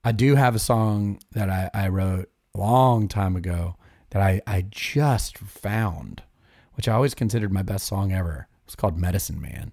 i 0.05 0.13
do 0.13 0.35
have 0.35 0.55
a 0.55 0.59
song 0.59 1.19
that 1.33 1.49
i 1.49 1.71
i 1.73 1.89
wrote 1.89 2.29
a 2.55 2.59
long 2.59 3.09
time 3.09 3.37
ago 3.37 3.75
that 4.11 4.23
I, 4.23 4.41
I 4.47 4.65
just 4.69 5.39
found, 5.39 6.23
which 6.75 6.89
I 6.89 6.95
always 6.95 7.15
considered 7.15 7.53
my 7.53 7.63
best 7.63 7.87
song 7.87 8.13
ever. 8.13 8.49
It's 8.67 8.77
called 8.77 8.99
Medicine 8.99 9.41
Man. 9.41 9.73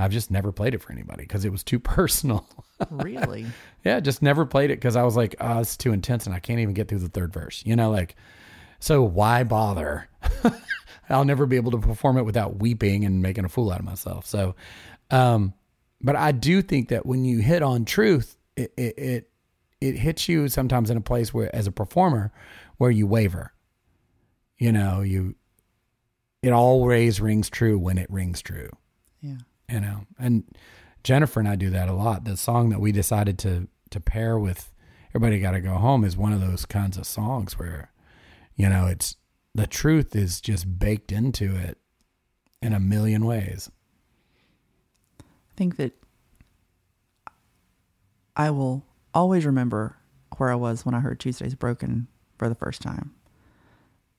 I've 0.00 0.12
just 0.12 0.30
never 0.30 0.52
played 0.52 0.74
it 0.74 0.78
for 0.78 0.92
anybody 0.92 1.24
because 1.24 1.44
it 1.44 1.50
was 1.50 1.64
too 1.64 1.78
personal. 1.80 2.46
Really? 2.90 3.46
yeah, 3.84 4.00
just 4.00 4.22
never 4.22 4.46
played 4.46 4.70
it 4.70 4.76
because 4.76 4.96
I 4.96 5.02
was 5.02 5.16
like, 5.16 5.34
oh, 5.40 5.58
it's 5.58 5.76
too 5.76 5.92
intense 5.92 6.26
and 6.26 6.34
I 6.34 6.38
can't 6.38 6.60
even 6.60 6.74
get 6.74 6.88
through 6.88 7.00
the 7.00 7.08
third 7.08 7.32
verse. 7.32 7.62
You 7.66 7.74
know, 7.76 7.90
like, 7.90 8.14
so 8.78 9.02
why 9.02 9.42
bother? 9.42 10.08
I'll 11.10 11.24
never 11.24 11.46
be 11.46 11.56
able 11.56 11.72
to 11.72 11.78
perform 11.78 12.18
it 12.18 12.24
without 12.24 12.60
weeping 12.60 13.04
and 13.04 13.22
making 13.22 13.44
a 13.44 13.48
fool 13.48 13.72
out 13.72 13.80
of 13.80 13.84
myself. 13.84 14.26
So, 14.26 14.54
um, 15.10 15.54
but 16.00 16.14
I 16.16 16.32
do 16.32 16.62
think 16.62 16.90
that 16.90 17.06
when 17.06 17.24
you 17.24 17.40
hit 17.40 17.62
on 17.62 17.84
truth, 17.84 18.36
it, 18.56 18.72
it, 18.76 18.98
it, 18.98 19.30
it 19.80 19.96
hits 19.96 20.28
you 20.28 20.48
sometimes 20.48 20.90
in 20.90 20.96
a 20.96 21.00
place 21.00 21.32
where, 21.32 21.54
as 21.54 21.66
a 21.66 21.72
performer, 21.72 22.30
where 22.76 22.90
you 22.90 23.06
waver. 23.06 23.52
You 24.58 24.72
know, 24.72 25.02
you, 25.02 25.36
it 26.42 26.52
always 26.52 27.20
rings 27.20 27.50
true 27.50 27.78
when 27.78 27.98
it 27.98 28.10
rings 28.10 28.42
true 28.42 28.70
yeah. 29.20 29.36
you 29.68 29.80
know 29.80 30.06
and 30.18 30.44
jennifer 31.02 31.40
and 31.40 31.48
i 31.48 31.56
do 31.56 31.70
that 31.70 31.88
a 31.88 31.92
lot 31.92 32.24
the 32.24 32.36
song 32.36 32.68
that 32.70 32.80
we 32.80 32.92
decided 32.92 33.38
to 33.38 33.68
to 33.90 34.00
pair 34.00 34.38
with 34.38 34.72
everybody 35.10 35.40
got 35.40 35.52
to 35.52 35.60
go 35.60 35.74
home 35.74 36.04
is 36.04 36.16
one 36.16 36.32
of 36.32 36.40
those 36.40 36.64
kinds 36.64 36.96
of 36.96 37.06
songs 37.06 37.58
where 37.58 37.92
you 38.54 38.68
know 38.68 38.86
it's 38.86 39.16
the 39.54 39.66
truth 39.66 40.14
is 40.14 40.40
just 40.40 40.78
baked 40.78 41.10
into 41.10 41.56
it 41.56 41.78
in 42.62 42.72
a 42.72 42.80
million 42.80 43.24
ways 43.24 43.70
I 45.20 45.54
think 45.56 45.76
that 45.76 45.92
I 48.36 48.50
will 48.50 48.84
always 49.12 49.44
remember 49.44 49.96
where 50.36 50.52
I 50.52 50.54
was 50.54 50.86
when 50.86 50.94
I 50.94 51.00
heard 51.00 51.18
Tuesday's 51.18 51.56
Broken 51.56 52.06
for 52.36 52.48
the 52.48 52.54
first 52.54 52.80
time. 52.80 53.12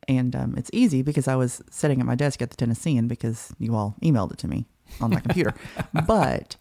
And 0.10 0.36
um, 0.36 0.56
it's 0.58 0.72
easy 0.74 1.04
because 1.04 1.28
I 1.28 1.36
was 1.36 1.62
sitting 1.70 2.00
at 2.00 2.06
my 2.06 2.16
desk 2.16 2.42
at 2.42 2.50
the 2.50 2.58
Tennessean 2.58 3.08
because 3.08 3.54
you 3.60 3.76
all 3.76 3.96
emailed 4.02 4.34
it 4.34 4.40
to 4.40 4.48
me 4.48 4.66
on 5.00 5.12
my 5.12 5.20
computer. 5.20 5.54
but 6.08 6.56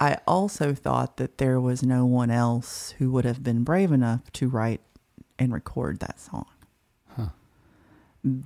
I 0.00 0.18
also 0.26 0.74
thought 0.74 1.16
that 1.18 1.38
there 1.38 1.60
was 1.60 1.84
no 1.84 2.04
one 2.04 2.32
else 2.32 2.96
who 2.98 3.12
would 3.12 3.24
have 3.24 3.44
been 3.44 3.62
brave 3.62 3.92
enough 3.92 4.32
to 4.32 4.48
write 4.48 4.80
and 5.38 5.52
record 5.52 6.00
that 6.00 6.18
song. 6.18 6.46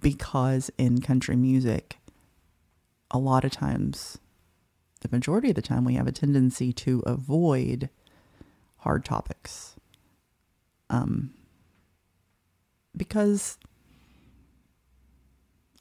Because 0.01 0.71
in 0.77 1.01
country 1.01 1.35
music, 1.35 1.97
a 3.11 3.19
lot 3.19 3.45
of 3.45 3.53
times, 3.53 4.19
the 5.01 5.09
majority 5.11 5.49
of 5.49 5.55
the 5.55 5.63
time, 5.63 5.87
we 5.87 5.95
have 5.95 6.07
a 6.07 6.13
tendency 6.13 6.75
to 6.75 7.03
avoid 7.07 7.89
hard 8.81 9.03
topics. 9.07 9.77
Um, 10.91 11.33
because 12.95 13.57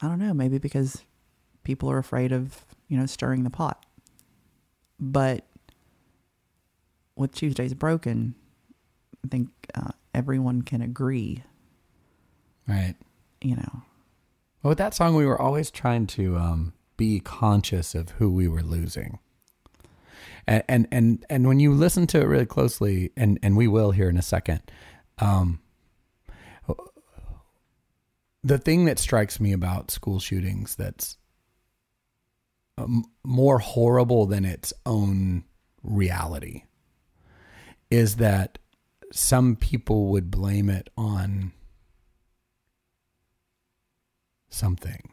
I 0.02 0.08
don't 0.08 0.18
know, 0.18 0.34
maybe 0.34 0.58
because 0.58 1.04
people 1.64 1.90
are 1.90 1.98
afraid 1.98 2.32
of, 2.32 2.64
you 2.88 2.98
know, 2.98 3.06
stirring 3.06 3.44
the 3.44 3.50
pot. 3.50 3.86
But 4.98 5.46
with 7.16 7.32
Tuesday's 7.34 7.72
Broken, 7.74 8.34
I 9.24 9.28
think 9.28 9.48
uh, 9.74 9.92
everyone 10.14 10.62
can 10.62 10.82
agree, 10.82 11.42
right 12.66 12.94
you 13.40 13.56
know. 13.56 13.82
well 14.62 14.70
with 14.70 14.78
that 14.78 14.94
song 14.94 15.14
we 15.14 15.26
were 15.26 15.40
always 15.40 15.70
trying 15.70 16.06
to 16.06 16.36
um, 16.36 16.72
be 16.96 17.20
conscious 17.20 17.94
of 17.94 18.10
who 18.10 18.30
we 18.30 18.46
were 18.48 18.62
losing 18.62 19.18
and 20.46 20.62
and 20.68 20.88
and, 20.90 21.26
and 21.30 21.46
when 21.46 21.60
you 21.60 21.72
listen 21.72 22.06
to 22.08 22.20
it 22.20 22.26
really 22.26 22.46
closely 22.46 23.10
and 23.16 23.38
and 23.42 23.56
we 23.56 23.66
will 23.68 23.90
here 23.92 24.08
in 24.08 24.16
a 24.16 24.22
second 24.22 24.60
um, 25.18 25.60
the 28.44 28.58
thing 28.58 28.84
that 28.86 28.98
strikes 28.98 29.40
me 29.40 29.52
about 29.52 29.90
school 29.90 30.18
shootings 30.18 30.74
that's 30.74 31.16
um, 32.78 33.04
more 33.24 33.58
horrible 33.58 34.26
than 34.26 34.44
its 34.44 34.72
own 34.84 35.44
reality 35.82 36.64
is 37.90 38.16
that 38.16 38.58
some 39.12 39.56
people 39.56 40.06
would 40.08 40.30
blame 40.30 40.70
it 40.70 40.88
on 40.96 41.52
something. 44.48 45.10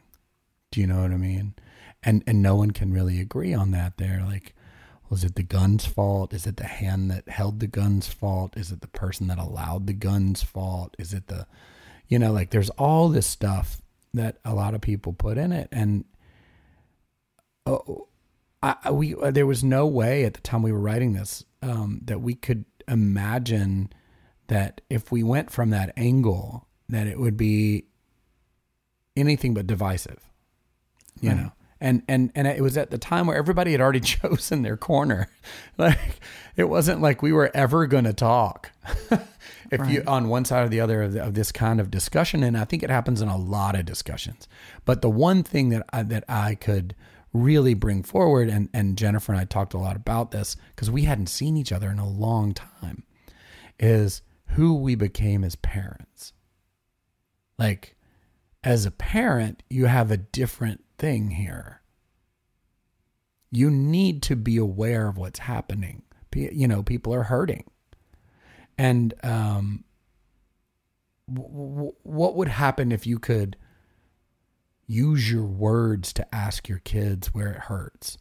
Do 0.72 0.80
you 0.80 0.88
know 0.88 1.02
what 1.02 1.12
I 1.12 1.18
mean? 1.18 1.56
And 2.02 2.24
and 2.26 2.42
no 2.42 2.56
one 2.56 2.72
can 2.72 2.94
really 2.94 3.20
agree 3.20 3.54
on 3.54 3.72
that. 3.72 3.98
They're 3.98 4.24
like, 4.26 4.56
was 5.10 5.24
it 5.24 5.36
the 5.36 5.44
gun's 5.44 5.86
fault? 5.86 6.34
Is 6.34 6.46
it 6.46 6.58
the 6.58 6.66
hand 6.66 7.10
that 7.12 7.28
held 7.28 7.60
the 7.60 7.68
gun's 7.68 8.08
fault? 8.08 8.56
Is 8.56 8.72
it 8.72 8.82
the 8.82 8.88
person 8.88 9.28
that 9.28 9.40
allowed 9.40 9.88
the 9.88 9.94
gun's 9.94 10.44
fault? 10.44 10.96
Is 11.00 11.14
it 11.14 11.28
the, 11.28 11.48
you 12.10 12.20
know, 12.20 12.34
like 12.34 12.50
there's 12.50 12.70
all 12.72 13.08
this 13.08 13.26
stuff 13.26 13.82
that 14.14 14.38
a 14.44 14.54
lot 14.54 14.74
of 14.74 14.82
people 14.82 15.14
put 15.14 15.38
in 15.38 15.54
it, 15.54 15.70
and 15.72 16.04
oh, 17.66 18.10
I, 18.62 18.92
we 18.92 19.16
there 19.32 19.48
was 19.48 19.64
no 19.64 19.88
way 19.88 20.26
at 20.26 20.34
the 20.34 20.42
time 20.42 20.62
we 20.62 20.74
were 20.74 20.80
writing 20.80 21.14
this 21.14 21.46
um, 21.62 22.02
that 22.06 22.20
we 22.20 22.36
could 22.36 22.66
imagine 22.88 23.94
that 24.48 24.82
if 24.90 25.12
we 25.12 25.24
went 25.24 25.52
from 25.52 25.70
that 25.70 25.94
angle 25.96 26.68
that 26.90 27.08
it 27.08 27.20
would 27.20 27.38
be 27.38 27.86
anything 29.16 29.54
but 29.54 29.68
divisive 29.68 30.30
you 31.22 31.34
know? 31.34 31.52
And 31.82 32.04
and 32.08 32.32
and 32.36 32.48
it 32.48 32.62
was 32.62 32.78
at 32.78 32.92
the 32.92 32.98
time 32.98 33.28
where 33.28 33.38
everybody 33.38 33.72
had 33.72 33.82
already 33.82 34.00
chosen 34.02 34.64
their 34.64 34.78
corner. 34.78 35.30
Like 35.78 36.20
it 36.58 36.66
wasn't 36.66 37.02
like 37.02 37.22
we 37.22 37.32
were 37.32 37.50
ever 37.54 37.88
going 37.88 38.04
to 38.04 38.14
talk 38.14 38.72
if 39.72 39.90
you 39.90 40.04
on 40.08 40.30
one 40.30 40.46
side 40.46 40.66
or 40.66 40.70
the 40.70 40.80
other 40.80 41.04
of, 41.04 41.14
the, 41.14 41.24
of 41.24 41.34
this 41.34 41.52
kind 41.52 41.80
of 41.80 41.92
discussion 41.92 42.44
and 42.44 42.58
i 42.58 42.66
think 42.66 42.84
it 42.84 42.90
happens 42.90 43.22
in 43.22 43.28
a 43.28 43.38
lot 43.38 43.76
of 43.76 43.86
discussions 43.86 44.48
but 44.86 45.02
the 45.02 45.10
one 45.10 45.44
thing 45.44 45.70
that 45.70 45.86
I, 45.92 46.04
that 46.04 46.24
i 46.28 46.56
could 46.56 46.96
really 47.34 47.74
bring 47.74 48.04
forward 48.04 48.50
and 48.50 48.70
and 48.74 48.98
jennifer 48.98 49.32
and 49.32 49.42
i 49.42 49.46
talked 49.46 49.74
a 49.74 49.78
lot 49.78 49.96
about 49.96 50.32
this 50.32 50.56
because 50.76 50.90
we 50.90 51.04
hadn't 51.04 51.28
seen 51.28 51.58
each 51.58 51.72
other 51.72 51.90
in 51.90 52.00
a 52.00 52.08
long 52.08 52.54
time 52.54 53.04
is 53.80 54.22
who 54.54 54.76
we 54.76 54.96
became 54.96 55.44
as 55.44 55.56
parents 55.56 56.34
like 57.58 57.96
as 58.64 58.86
a 58.86 58.92
parent, 58.92 59.64
you 59.70 59.86
have 59.86 60.12
a 60.12 60.18
different 60.18 60.84
thing 60.98 61.32
here. 61.32 61.82
You 63.52 63.70
need 63.70 64.22
to 64.24 64.36
be 64.36 64.58
aware 64.58 65.08
of 65.08 65.18
what's 65.18 65.40
happening. 65.40 66.04
You 66.34 66.68
know, 66.68 66.84
people 66.84 67.14
are 67.14 67.24
hurting. 67.24 67.66
And 68.80 69.14
um, 69.24 69.84
w- 71.32 71.50
w- 71.50 71.94
what 72.04 72.36
would 72.36 72.48
happen 72.48 72.94
if 72.94 73.06
you 73.06 73.20
could 73.20 73.58
use 74.88 75.30
your 75.30 75.44
words 75.44 76.14
to 76.14 76.34
ask 76.34 76.70
your 76.70 76.80
kids 76.80 77.34
where 77.34 77.52
it 77.52 77.58
hurts? 77.58 78.18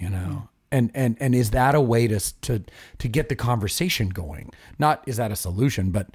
You 0.00 0.08
know, 0.08 0.48
and 0.72 0.90
and 0.94 1.18
and 1.20 1.34
is 1.34 1.50
that 1.50 1.74
a 1.74 1.82
way 1.82 2.08
to 2.08 2.18
to 2.40 2.64
to 2.96 3.08
get 3.08 3.28
the 3.28 3.36
conversation 3.36 4.08
going? 4.08 4.50
Not 4.78 5.04
is 5.06 5.18
that 5.18 5.30
a 5.30 5.36
solution, 5.36 5.90
but 5.90 6.08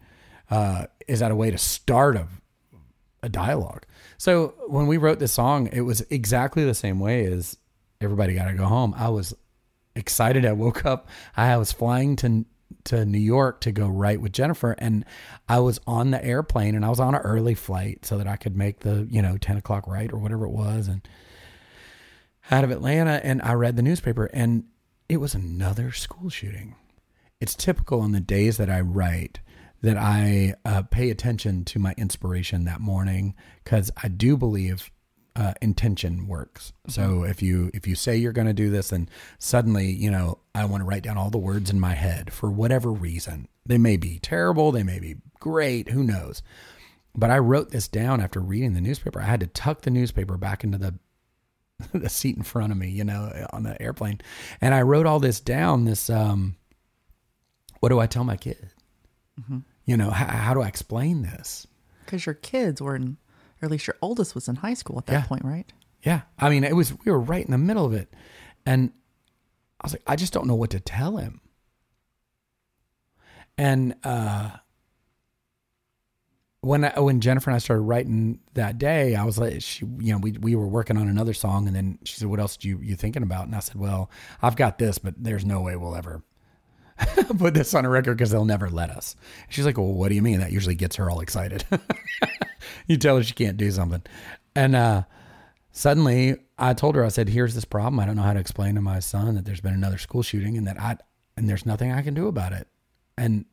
uh, 0.50 0.88
is 1.08 1.20
that 1.20 1.30
a 1.30 1.36
way 1.36 1.52
to 1.52 1.60
start 1.60 2.16
a 2.16 2.28
a 3.22 3.30
dialogue. 3.30 3.86
So 4.18 4.56
when 4.68 4.88
we 4.88 4.98
wrote 4.98 5.20
this 5.20 5.32
song, 5.32 5.70
it 5.72 5.82
was 5.82 6.02
exactly 6.10 6.66
the 6.66 6.74
same 6.74 7.00
way 7.00 7.26
as 7.26 7.56
everybody 8.02 8.34
got 8.34 8.46
to 8.46 8.54
go 8.54 8.66
home. 8.66 8.96
I 8.98 9.10
was 9.10 9.36
excited. 9.96 10.44
I 10.44 10.54
woke 10.54 10.86
up. 10.88 11.08
I 11.36 11.56
was 11.58 11.72
flying 11.72 12.16
to 12.18 12.46
to 12.86 13.06
New 13.06 13.20
York 13.20 13.62
to 13.62 13.72
go 13.72 13.88
write 13.88 14.22
with 14.22 14.32
Jennifer, 14.32 14.74
and 14.78 15.06
I 15.48 15.60
was 15.60 15.80
on 15.88 16.12
the 16.12 16.24
airplane, 16.24 16.76
and 16.76 16.86
I 16.86 16.90
was 16.90 17.00
on 17.00 17.16
an 17.16 17.22
early 17.22 17.54
flight 17.54 18.06
so 18.06 18.18
that 18.18 18.28
I 18.28 18.36
could 18.36 18.56
make 18.56 18.80
the 18.80 19.08
you 19.10 19.22
know 19.22 19.38
ten 19.38 19.58
o'clock 19.58 19.88
right 19.88 20.12
or 20.12 20.18
whatever 20.18 20.46
it 20.46 20.52
was, 20.52 20.88
and 20.88 21.08
out 22.50 22.64
of 22.64 22.72
Atlanta, 22.72 23.20
and 23.24 23.42
I 23.42 23.54
read 23.54 23.76
the 23.76 23.82
newspaper, 23.82 24.26
and 24.34 24.66
it 25.10 25.18
was 25.18 25.34
another 25.34 25.92
school 25.92 26.30
shooting. 26.30 26.76
It's 27.40 27.56
typical 27.56 28.02
on 28.02 28.14
the 28.14 28.20
days 28.20 28.58
that 28.58 28.70
I 28.70 28.82
write 28.82 29.40
that 29.82 29.98
I 29.98 30.56
uh, 30.66 30.84
pay 30.84 31.10
attention 31.10 31.64
to 31.66 31.80
my 31.80 31.94
inspiration 31.98 32.66
that 32.66 32.82
morning 32.82 33.36
because 33.64 33.92
I 34.02 34.08
do 34.08 34.36
believe 34.36 34.90
uh, 35.38 35.54
intention 35.62 36.28
works. 36.28 36.74
So 36.88 37.24
if 37.24 37.42
you 37.42 37.72
if 37.74 37.88
you 37.88 37.96
say 37.96 38.18
you're 38.18 38.32
going 38.34 38.48
to 38.48 38.54
do 38.54 38.70
this, 38.70 38.92
and 38.92 39.10
suddenly 39.40 39.92
you 39.92 40.12
know 40.12 40.40
I 40.56 40.66
want 40.66 40.82
to 40.82 40.86
write 40.86 41.04
down 41.04 41.18
all 41.18 41.30
the 41.30 41.38
words 41.38 41.70
in 41.70 41.80
my 41.80 41.94
head 41.94 42.34
for 42.34 42.52
whatever 42.52 42.92
reason. 42.92 43.48
They 43.66 43.78
may 43.78 43.98
be 43.98 44.20
terrible, 44.20 44.72
they 44.72 44.84
may 44.84 45.00
be 45.00 45.18
great, 45.40 45.90
who 45.90 46.04
knows. 46.04 46.42
But 47.14 47.32
I 47.32 47.40
wrote 47.40 47.72
this 47.72 47.88
down 47.88 48.22
after 48.22 48.40
reading 48.40 48.74
the 48.74 48.82
newspaper. 48.82 49.22
I 49.22 49.26
had 49.26 49.40
to 49.40 49.48
tuck 49.48 49.82
the 49.82 49.90
newspaper 49.90 50.38
back 50.38 50.64
into 50.64 50.78
the 50.78 50.96
the 51.94 52.10
seat 52.10 52.38
in 52.38 52.44
front 52.44 52.72
of 52.72 52.78
me, 52.78 52.90
you 52.90 53.04
know, 53.04 53.48
on 53.52 53.64
the 53.64 53.80
airplane. 53.82 54.20
And 54.62 54.74
I 54.74 54.82
wrote 54.82 55.06
all 55.06 55.20
this 55.20 55.40
down. 55.40 55.86
This, 55.86 56.10
um, 56.10 56.56
what 57.80 57.90
do 57.90 58.00
I 58.00 58.08
tell 58.08 58.24
my 58.24 58.38
kid? 58.38 58.72
You 59.86 59.98
know, 59.98 60.10
how, 60.10 60.26
how 60.26 60.54
do 60.54 60.62
I 60.62 60.68
explain 60.68 61.22
this? 61.22 61.68
Because 62.04 62.26
your 62.26 62.36
kids 62.36 62.82
were 62.82 62.96
in, 62.96 63.18
or 63.62 63.66
at 63.66 63.72
least 63.72 63.88
your 63.88 63.96
oldest 64.02 64.36
was 64.36 64.48
in 64.48 64.56
high 64.58 64.74
school 64.74 64.98
at 64.98 65.06
that 65.08 65.14
Yeah. 65.14 65.26
point, 65.26 65.44
right? 65.46 65.72
Yeah. 66.04 66.22
I 66.38 66.50
mean, 66.50 66.64
it 66.64 66.76
was, 66.76 66.94
we 67.06 67.12
were 67.12 67.20
right 67.20 67.44
in 67.46 67.52
the 67.52 67.58
middle 67.58 67.86
of 67.86 67.94
it. 67.94 68.14
And 68.66 68.92
I 69.82 69.86
was 69.86 69.94
like, 69.94 70.04
I 70.08 70.16
just 70.16 70.34
don't 70.34 70.48
know 70.48 70.56
what 70.56 70.70
to 70.72 70.80
tell 70.80 71.18
him. 71.18 71.42
And, 73.58 73.96
uh, 74.04 74.52
when 76.62 76.84
I, 76.86 77.00
when 77.00 77.22
Jennifer 77.22 77.50
and 77.50 77.56
I 77.56 77.60
started 77.60 77.84
writing 77.84 78.40
that 78.56 78.78
day, 78.78 79.16
I 79.16 79.24
was 79.24 79.38
like, 79.38 79.62
she, 79.62 79.86
you 80.00 80.12
know, 80.12 80.18
we 80.18 80.32
we 80.34 80.56
were 80.56 80.68
working 80.68 80.98
on 80.98 81.08
another 81.08 81.34
song, 81.34 81.68
and 81.68 81.76
then 81.76 82.00
she 82.04 82.16
said, 82.16 82.28
"What 82.28 82.40
else 82.40 82.58
do 82.58 82.68
you 82.68 82.80
you 82.82 82.96
thinking 82.96 83.24
about?" 83.24 83.46
And 83.46 83.56
I 83.56 83.60
said, 83.60 83.76
"Well, 83.76 84.10
I've 84.42 84.56
got 84.56 84.78
this, 84.80 84.98
but 84.98 85.14
there's 85.18 85.46
no 85.46 85.62
way 85.62 85.76
we'll 85.76 85.96
ever 85.96 86.24
put 87.38 87.54
this 87.54 87.74
on 87.74 87.86
a 87.86 87.90
record 87.90 88.18
because 88.18 88.32
they'll 88.32 88.46
never 88.46 88.70
let 88.70 88.90
us." 88.90 89.16
She's 89.50 89.66
like, 89.66 89.78
"Well, 89.78 89.94
what 89.94 90.10
do 90.10 90.16
you 90.16 90.22
mean?" 90.22 90.40
That 90.40 90.52
usually 90.52 90.76
gets 90.76 90.96
her 90.98 91.10
all 91.10 91.20
excited. 91.20 91.66
you 92.88 92.98
tell 92.98 93.18
her 93.18 93.24
she 93.24 93.34
can't 93.34 93.58
do 93.58 93.72
something, 93.72 94.04
and 94.56 94.76
uh, 94.76 95.04
suddenly 95.72 96.38
I 96.58 96.74
told 96.74 96.96
her, 96.96 97.06
I 97.06 97.10
said, 97.10 97.30
"Here's 97.30 97.56
this 97.56 97.66
problem. 97.66 98.00
I 98.00 98.06
don't 98.06 98.16
know 98.16 98.24
how 98.24 98.34
to 98.34 98.40
explain 98.40 98.76
to 98.76 98.82
my 98.82 99.00
son 99.00 99.36
that 99.36 99.46
there's 99.46 99.62
been 99.62 99.74
another 99.74 99.98
school 99.98 100.24
shooting, 100.24 100.58
and 100.58 100.68
that 100.68 100.80
I 100.80 100.98
and 101.36 101.50
there's 101.50 101.66
nothing 101.66 101.92
I 101.92 102.02
can 102.02 102.14
do 102.14 102.28
about 102.28 102.54
it." 102.54 102.68
And 103.18 103.46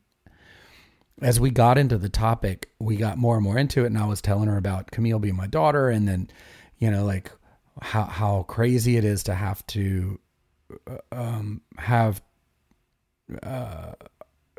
as 1.21 1.39
we 1.39 1.49
got 1.49 1.77
into 1.77 1.97
the 1.97 2.09
topic, 2.09 2.69
we 2.79 2.97
got 2.97 3.17
more 3.17 3.35
and 3.35 3.43
more 3.43 3.57
into 3.57 3.83
it, 3.83 3.87
and 3.87 3.97
I 3.97 4.05
was 4.05 4.21
telling 4.21 4.47
her 4.47 4.57
about 4.57 4.91
Camille 4.91 5.19
being 5.19 5.35
my 5.35 5.47
daughter, 5.47 5.89
and 5.89 6.07
then, 6.07 6.29
you 6.77 6.91
know, 6.91 7.05
like 7.05 7.31
how 7.81 8.03
how 8.03 8.43
crazy 8.43 8.97
it 8.97 9.05
is 9.05 9.23
to 9.23 9.35
have 9.35 9.65
to 9.67 10.19
uh, 10.87 10.97
um, 11.11 11.61
have 11.77 12.21
uh, 13.43 13.93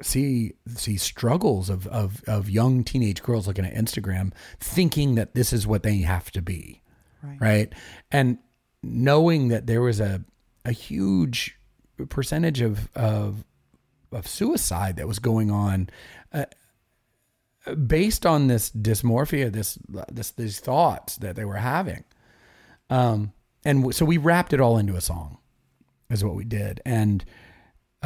see 0.02 0.52
see 0.68 0.96
struggles 0.96 1.70
of, 1.70 1.86
of 1.86 2.22
of 2.26 2.50
young 2.50 2.84
teenage 2.84 3.22
girls 3.22 3.46
looking 3.46 3.64
at 3.64 3.74
Instagram, 3.74 4.32
thinking 4.60 5.14
that 5.14 5.34
this 5.34 5.52
is 5.52 5.66
what 5.66 5.82
they 5.82 5.98
have 5.98 6.30
to 6.32 6.42
be, 6.42 6.82
Right. 7.22 7.40
right? 7.40 7.72
And 8.10 8.38
knowing 8.82 9.48
that 9.48 9.66
there 9.66 9.80
was 9.80 10.00
a 10.00 10.22
a 10.64 10.72
huge 10.72 11.56
percentage 12.08 12.60
of 12.60 12.88
of 12.94 13.44
of 14.12 14.26
suicide 14.26 14.96
that 14.96 15.08
was 15.08 15.18
going 15.18 15.50
on 15.50 15.88
uh, 16.32 16.44
based 17.86 18.24
on 18.24 18.46
this 18.46 18.70
dysmorphia 18.70 19.50
this 19.52 19.78
this 20.12 20.30
these 20.32 20.60
thoughts 20.60 21.16
that 21.16 21.34
they 21.36 21.44
were 21.44 21.56
having 21.56 22.04
um 22.90 23.32
and 23.64 23.80
w- 23.80 23.92
so 23.92 24.04
we 24.04 24.16
wrapped 24.18 24.52
it 24.52 24.60
all 24.60 24.78
into 24.78 24.94
a 24.94 25.00
song 25.00 25.38
is 26.08 26.22
what 26.24 26.34
we 26.36 26.44
did 26.44 26.80
and 26.86 27.24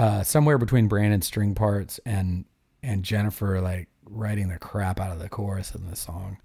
uh 0.00 0.22
somewhere 0.22 0.58
between 0.58 0.88
brandon's 0.88 1.26
string 1.26 1.54
parts 1.54 2.00
and 2.04 2.44
and 2.82 3.04
jennifer 3.04 3.60
like 3.60 3.88
writing 4.04 4.48
the 4.48 4.58
crap 4.58 4.98
out 4.98 5.12
of 5.12 5.18
the 5.18 5.28
chorus 5.28 5.74
in 5.74 5.88
the 5.88 5.96
song 5.96 6.38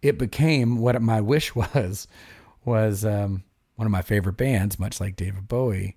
it 0.00 0.18
became 0.18 0.78
what 0.78 1.00
my 1.02 1.20
wish 1.32 1.54
was 1.54 2.06
was 2.64 3.04
um 3.04 3.42
one 3.76 3.86
of 3.86 3.92
my 3.92 4.02
favorite 4.02 4.36
bands 4.36 4.78
much 4.78 5.00
like 5.00 5.16
david 5.16 5.48
bowie 5.48 5.96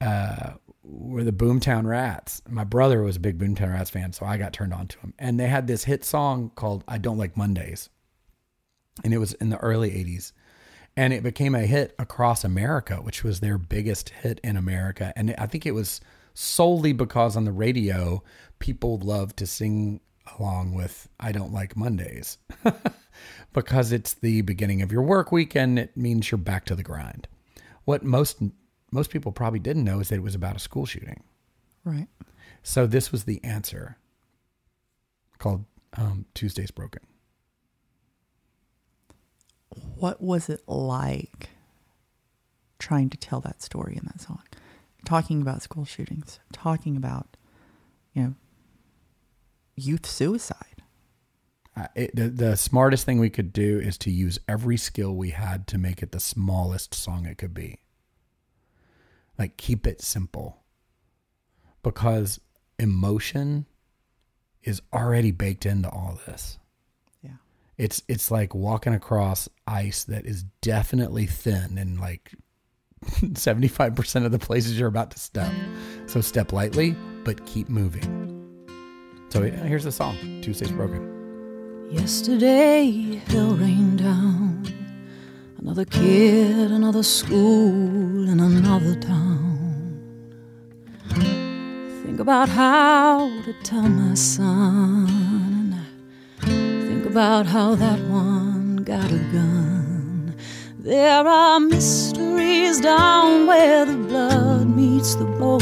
uh, 0.00 0.52
were 0.82 1.24
the 1.24 1.32
Boomtown 1.32 1.84
Rats. 1.86 2.40
My 2.48 2.64
brother 2.64 3.02
was 3.02 3.16
a 3.16 3.20
big 3.20 3.38
Boomtown 3.38 3.72
Rats 3.72 3.90
fan, 3.90 4.12
so 4.12 4.24
I 4.24 4.36
got 4.36 4.52
turned 4.52 4.72
on 4.72 4.86
to 4.88 5.00
them. 5.00 5.14
And 5.18 5.38
they 5.38 5.48
had 5.48 5.66
this 5.66 5.84
hit 5.84 6.04
song 6.04 6.50
called 6.54 6.84
"I 6.86 6.98
Don't 6.98 7.18
Like 7.18 7.36
Mondays," 7.36 7.90
and 9.04 9.12
it 9.12 9.18
was 9.18 9.32
in 9.34 9.50
the 9.50 9.58
early 9.58 9.90
'80s, 9.90 10.32
and 10.96 11.12
it 11.12 11.22
became 11.22 11.54
a 11.54 11.66
hit 11.66 11.94
across 11.98 12.44
America, 12.44 12.96
which 12.96 13.24
was 13.24 13.40
their 13.40 13.58
biggest 13.58 14.10
hit 14.10 14.40
in 14.42 14.56
America. 14.56 15.12
And 15.16 15.34
I 15.36 15.46
think 15.46 15.66
it 15.66 15.72
was 15.72 16.00
solely 16.38 16.92
because 16.92 17.36
on 17.36 17.44
the 17.44 17.50
radio 17.50 18.22
people 18.60 18.96
love 18.98 19.34
to 19.34 19.44
sing 19.44 20.00
along 20.38 20.72
with 20.72 21.08
"I 21.18 21.32
Don't 21.32 21.52
Like 21.52 21.76
Mondays." 21.76 22.38
because 23.52 23.90
it's 23.90 24.14
the 24.14 24.42
beginning 24.42 24.80
of 24.80 24.92
your 24.92 25.02
work 25.02 25.32
week 25.32 25.56
and 25.56 25.80
it 25.80 25.96
means 25.96 26.30
you're 26.30 26.38
back 26.38 26.64
to 26.66 26.76
the 26.76 26.84
grind. 26.84 27.26
What 27.86 28.04
most 28.04 28.40
most 28.92 29.10
people 29.10 29.32
probably 29.32 29.58
didn't 29.58 29.84
know 29.84 29.98
is 29.98 30.10
that 30.10 30.14
it 30.14 30.22
was 30.22 30.36
about 30.36 30.54
a 30.54 30.60
school 30.60 30.86
shooting. 30.86 31.24
Right. 31.84 32.06
So 32.62 32.86
this 32.86 33.10
was 33.10 33.24
the 33.24 33.42
answer 33.42 33.98
called 35.38 35.64
um, 35.96 36.26
Tuesday's 36.34 36.70
Broken. 36.70 37.02
What 39.96 40.20
was 40.20 40.48
it 40.48 40.62
like 40.68 41.50
trying 42.78 43.10
to 43.10 43.16
tell 43.16 43.40
that 43.40 43.60
story 43.60 43.96
in 43.96 44.04
that 44.06 44.20
song? 44.20 44.42
Talking 45.04 45.40
about 45.40 45.62
school 45.62 45.84
shootings, 45.84 46.40
talking 46.52 46.96
about, 46.96 47.36
you 48.12 48.22
know, 48.22 48.34
youth 49.76 50.06
suicide. 50.06 50.82
Uh, 51.76 51.86
it, 51.94 52.16
the, 52.16 52.28
the 52.28 52.56
smartest 52.56 53.06
thing 53.06 53.20
we 53.20 53.30
could 53.30 53.52
do 53.52 53.78
is 53.78 53.96
to 53.98 54.10
use 54.10 54.38
every 54.48 54.76
skill 54.76 55.14
we 55.14 55.30
had 55.30 55.66
to 55.68 55.78
make 55.78 56.02
it 56.02 56.10
the 56.10 56.20
smallest 56.20 56.92
song 56.92 57.24
it 57.24 57.38
could 57.38 57.54
be. 57.54 57.78
Like, 59.38 59.56
keep 59.56 59.86
it 59.86 60.02
simple. 60.02 60.58
Because 61.84 62.40
emotion 62.78 63.66
is 64.64 64.82
already 64.92 65.30
baked 65.30 65.64
into 65.64 65.88
all 65.88 66.20
this. 66.26 66.58
Yeah. 67.22 67.36
It's 67.76 68.02
it's 68.08 68.30
like 68.30 68.54
walking 68.54 68.92
across 68.92 69.48
ice 69.66 70.04
that 70.04 70.26
is 70.26 70.44
definitely 70.60 71.26
thin 71.26 71.78
and 71.78 72.00
like 72.00 72.34
75% 73.06 74.24
of 74.24 74.32
the 74.32 74.38
places 74.38 74.78
you're 74.78 74.88
about 74.88 75.10
to 75.12 75.18
step. 75.18 75.52
So 76.06 76.20
step 76.20 76.52
lightly, 76.52 76.96
but 77.24 77.44
keep 77.46 77.68
moving. 77.68 78.26
So 79.30 79.42
here's 79.42 79.84
the 79.84 79.92
song, 79.92 80.16
Tuesday's 80.42 80.72
Broken. 80.72 81.88
Yesterday, 81.90 83.22
hell 83.28 83.54
rained 83.54 83.98
down. 83.98 84.66
Another 85.58 85.84
kid, 85.84 86.70
another 86.70 87.02
school, 87.02 88.28
in 88.28 88.40
another 88.40 88.94
town. 89.00 89.98
Think 92.04 92.20
about 92.20 92.48
how 92.48 93.28
to 93.44 93.52
tell 93.64 93.88
my 93.88 94.14
son. 94.14 95.86
Think 96.40 97.06
about 97.06 97.46
how 97.46 97.74
that 97.74 98.00
one 98.08 98.76
got 98.78 99.10
a 99.10 99.18
gun. 99.32 99.77
There 100.88 101.28
are 101.28 101.60
mysteries 101.60 102.80
down 102.80 103.46
where 103.46 103.84
the 103.84 103.92
blood 103.92 104.74
meets 104.74 105.16
the 105.16 105.26
bone. 105.26 105.60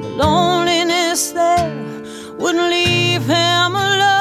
The 0.00 0.08
loneliness 0.08 1.32
there 1.32 2.02
wouldn't 2.38 2.70
leave 2.70 3.26
him 3.26 3.74
alone. 3.74 4.15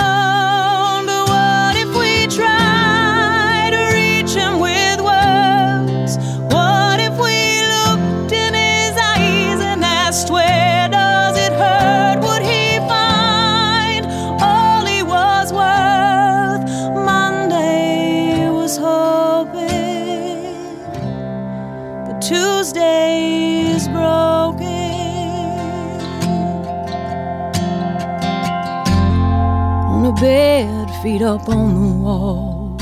Feet 31.06 31.22
up 31.22 31.48
on 31.50 31.68
the 31.76 31.98
wall. 32.04 32.80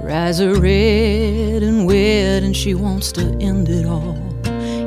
Her 0.00 0.10
eyes 0.10 0.40
are 0.40 0.58
red 0.60 1.62
and 1.62 1.86
wet, 1.86 2.42
and 2.42 2.56
she 2.56 2.74
wants 2.74 3.12
to 3.12 3.22
end 3.40 3.68
it 3.68 3.86
all. 3.86 4.18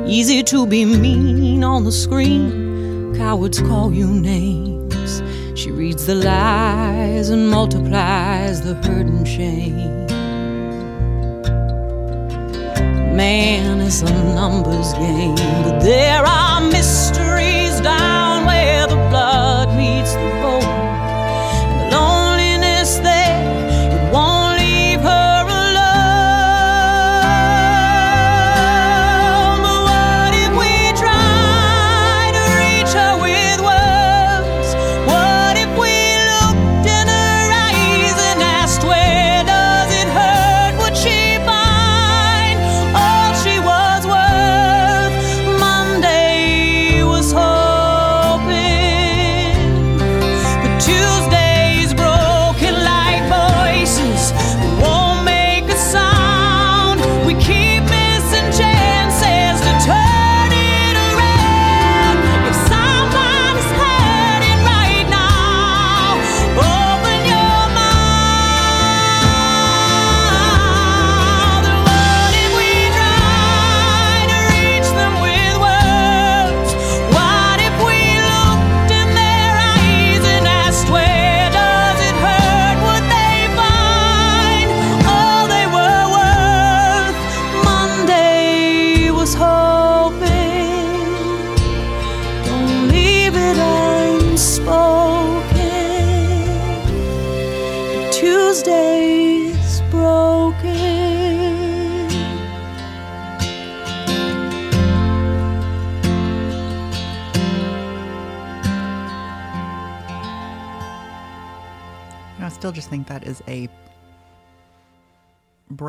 Easy 0.06 0.42
to 0.42 0.66
be 0.66 0.84
mean 0.84 1.64
on 1.64 1.84
the 1.84 1.92
screen, 1.92 3.14
cowards 3.16 3.60
call 3.60 3.94
you 3.94 4.08
names. 4.08 5.22
She 5.58 5.70
reads 5.70 6.04
the 6.04 6.16
lies 6.16 7.30
and 7.30 7.48
multiplies 7.50 8.60
the 8.60 8.74
hurt 8.74 9.06
and 9.06 9.26
shame. 9.26 10.06
Man, 13.16 13.80
it's 13.80 14.02
a 14.02 14.12
numbers 14.34 14.92
game, 14.92 15.36
but 15.64 15.80
there 15.80 16.26
are 16.26 16.60
mysteries 16.60 17.29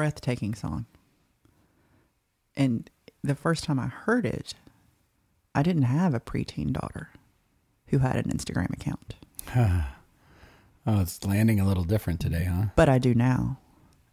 breathtaking 0.02 0.56
song. 0.56 0.88
And 2.56 2.90
the 3.24 3.36
first 3.36 3.64
time 3.64 3.80
I 3.80 3.86
heard 3.86 4.26
it, 4.26 4.56
I 5.54 5.62
didn't 5.62 5.84
have 5.84 6.16
a 6.16 6.20
preteen 6.20 6.74
daughter 6.74 7.10
who 7.90 8.00
had 8.00 8.16
an 8.16 8.32
Instagram 8.32 8.72
account, 8.74 9.14
Oh, 10.88 11.00
it's 11.02 11.24
landing 11.24 11.60
a 11.60 11.68
little 11.68 11.84
different 11.84 12.20
today, 12.20 12.46
huh? 12.46 12.70
but 12.76 12.90
I 12.90 12.98
do 12.98 13.14
now. 13.14 13.60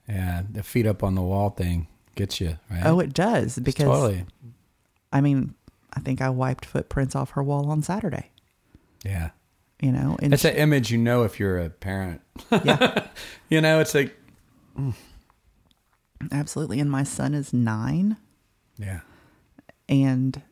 Yeah, 0.06 0.42
the 0.52 0.62
feet 0.62 0.84
up 0.86 1.02
on 1.02 1.14
the 1.14 1.22
wall 1.22 1.48
thing 1.48 1.86
gets 2.16 2.38
you, 2.38 2.58
right? 2.70 2.82
Oh, 2.84 3.00
it 3.00 3.14
does 3.14 3.56
It's 3.56 3.64
because 3.64 3.86
totally. 3.86 4.26
I 5.10 5.22
mean, 5.22 5.54
I 5.94 6.00
think 6.00 6.20
I 6.20 6.28
wiped 6.28 6.66
footprints 6.66 7.16
off 7.16 7.30
her 7.30 7.42
wall 7.42 7.70
on 7.70 7.82
Saturday. 7.82 8.30
Yeah. 9.06 9.30
You 9.80 9.92
know, 9.92 10.18
and 10.20 10.34
It's 10.34 10.44
an 10.44 10.56
image 10.56 10.90
you 10.90 10.98
know 10.98 11.22
if 11.22 11.40
you're 11.40 11.58
a 11.58 11.70
parent. 11.70 12.20
yeah, 12.50 13.06
You 13.48 13.62
know, 13.62 13.80
it's 13.80 13.94
like, 13.94 14.14
mm. 14.78 14.92
Absolutely. 16.32 16.80
And 16.80 16.90
my 16.90 17.02
son 17.04 17.34
is 17.34 17.52
nine, 17.52 18.16
yeah. 18.76 19.00
and 19.88 20.42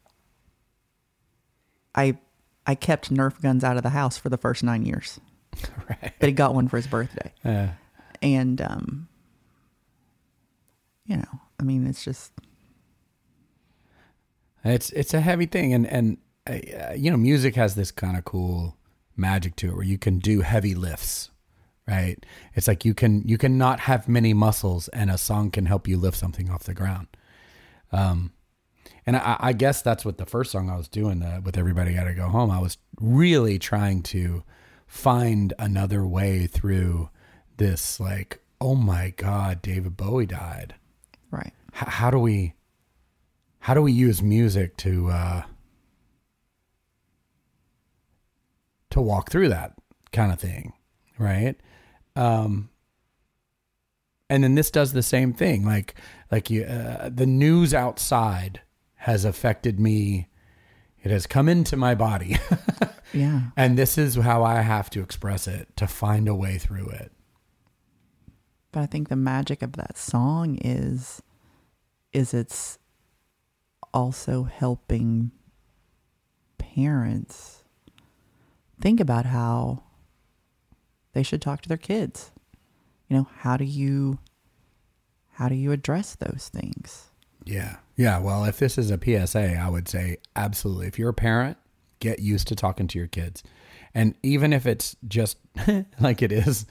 I 1.95 2.19
I 2.67 2.75
kept 2.75 3.13
Nerf 3.13 3.41
guns 3.41 3.63
out 3.65 3.77
of 3.77 3.83
the 3.83 3.91
house 3.91 4.17
for 4.19 4.29
the 4.29 4.37
first 4.39 4.63
nine 4.63 4.85
years, 4.85 5.21
Right. 5.89 6.13
but 6.19 6.29
he 6.29 6.33
got 6.33 6.55
one 6.55 6.69
for 6.69 6.77
his 6.77 6.87
birthday, 6.87 7.33
Uh, 7.45 7.69
and 8.23 8.61
um, 8.61 9.09
you 11.05 11.17
know, 11.17 11.41
I 11.61 11.63
mean, 11.63 11.87
it's 11.87 12.05
just 12.05 12.33
It's 14.65 14.91
it's 14.91 15.15
a 15.15 15.21
heavy 15.21 15.47
thing, 15.47 15.73
and 15.73 15.87
and 15.87 16.19
uh, 16.49 16.93
you 16.97 17.11
know, 17.11 17.17
music 17.17 17.55
has 17.57 17.75
this 17.75 17.91
kind 17.91 18.17
of 18.17 18.25
cool 18.25 18.77
magic 19.17 19.57
to 19.57 19.69
it 19.69 19.75
where 19.75 19.85
you 19.85 19.99
can 19.99 20.19
do 20.19 20.41
heavy 20.43 20.75
lifts, 20.75 21.31
right? 21.87 22.25
It's 22.55 22.68
like 22.68 22.85
you 22.85 22.94
can 22.94 23.22
you 23.27 23.38
can 23.38 23.59
not 23.59 23.81
have 23.81 24.09
many 24.09 24.33
muscles, 24.35 24.88
and 24.88 25.11
a 25.11 25.18
song 25.18 25.51
can 25.51 25.66
help 25.66 25.87
you 25.88 25.96
lift 25.96 26.16
something 26.16 26.51
off 26.51 26.64
the 26.64 26.75
ground. 26.75 27.09
Um, 27.92 28.33
and 29.07 29.16
I, 29.16 29.37
I 29.38 29.53
guess 29.53 29.83
that's 29.83 30.05
what 30.05 30.18
the 30.18 30.27
first 30.27 30.51
song 30.51 30.68
I 30.68 30.77
was 30.77 30.88
doing 30.88 31.22
uh, 31.22 31.40
with 31.44 31.57
everybody 31.57 31.94
got 31.94 32.05
to 32.05 32.14
go 32.14 32.29
home. 32.29 32.51
I 32.51 32.61
was 32.61 32.79
really 33.01 33.59
trying 33.59 34.03
to 34.05 34.42
find 34.87 35.53
another 35.59 36.07
way 36.07 36.46
through 36.46 37.11
this, 37.57 38.01
like, 38.01 38.40
oh 38.61 38.75
my 38.75 39.11
god, 39.16 39.62
David 39.62 39.96
Bowie 39.96 40.27
died 40.27 40.75
right. 41.31 41.53
h- 41.75 41.88
how 41.88 42.11
do 42.11 42.18
we 42.18 42.55
how 43.61 43.75
do 43.75 43.83
we 43.83 43.92
use 43.92 44.22
music 44.22 44.77
to 44.79 45.09
uh 45.09 45.42
to 48.90 49.01
walk 49.01 49.31
through 49.31 49.49
that 49.49 49.75
kind 50.12 50.33
of 50.33 50.40
thing 50.40 50.72
right 51.18 51.57
um 52.17 52.71
and 54.29 54.43
then 54.43 54.55
this 54.55 54.71
does 54.71 54.93
the 54.93 55.03
same 55.03 55.33
thing. 55.33 55.65
Like 55.65 55.95
like 56.31 56.51
you 56.51 56.65
uh, 56.65 57.11
the 57.13 57.27
news 57.27 57.73
outside 57.75 58.61
has 58.95 59.25
affected 59.25 59.79
me. 59.79 60.29
It 61.03 61.11
has 61.11 61.27
come 61.27 61.49
into 61.49 61.77
my 61.77 61.95
body. 61.95 62.39
Yeah, 63.15 63.43
and 63.57 63.79
this 63.79 63.97
is 63.97 64.17
how 64.17 64.43
i 64.43 64.61
have 64.61 64.91
to 64.91 65.01
express 65.01 65.47
it 65.47 65.75
to 65.77 65.87
find 65.87 66.29
a 66.29 66.35
way 66.35 66.59
through 66.59 66.89
it. 66.89 67.13
But 68.73 68.81
I 68.81 68.87
think 68.87 69.09
the 69.09 69.17
magic 69.17 69.63
of 69.63 69.75
that 69.75 69.97
song 69.97 70.59
is 70.61 71.23
is 72.13 72.35
it's 72.35 72.79
also 73.95 74.43
helping 74.43 75.31
parents 76.59 77.63
think 78.81 79.01
about 79.01 79.25
how 79.25 79.85
they 81.17 81.23
should 81.23 81.41
talk 81.41 81.63
to 81.63 81.69
their 81.69 81.79
kids. 81.79 82.31
You 83.09 83.17
know, 83.17 83.29
how 83.39 83.57
do 83.57 83.65
you 83.65 84.19
how 85.33 85.49
do 85.49 85.55
you 85.55 85.73
address 85.73 86.15
those 86.15 86.51
things? 86.53 87.09
Yeah. 87.43 87.77
Yeah. 87.97 88.19
Well, 88.19 88.45
if 88.45 88.59
this 88.59 88.77
is 88.77 88.91
a 88.91 88.99
PSA, 89.03 89.57
I 89.57 89.71
would 89.71 89.89
say 89.89 90.19
absolutely. 90.35 90.89
If 90.89 90.99
you're 90.99 91.09
a 91.09 91.15
parent, 91.15 91.57
get 92.01 92.19
used 92.19 92.49
to 92.49 92.55
talking 92.55 92.87
to 92.89 92.99
your 92.99 93.07
kids. 93.07 93.43
And 93.95 94.15
even 94.23 94.53
if 94.53 94.67
it's 94.67 94.95
just 95.09 95.39
like 96.01 96.21
it 96.21 96.33
is 96.33 96.67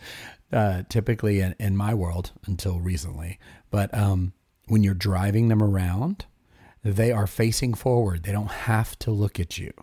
uh, 0.54 0.84
typically 0.90 1.40
in, 1.40 1.56
in 1.60 1.76
my 1.76 1.96
world 1.96 2.32
until 2.46 2.80
recently, 2.80 3.40
but 3.72 3.92
um, 3.98 4.34
when 4.68 4.84
you're 4.84 4.94
driving 4.94 5.48
them 5.48 5.64
around, 5.64 6.26
they 6.84 7.12
are 7.12 7.26
facing 7.26 7.74
forward. 7.74 8.22
They 8.22 8.32
don't 8.32 8.52
have 8.52 9.00
to 9.00 9.10
look 9.10 9.40
at 9.40 9.58
you, 9.58 9.74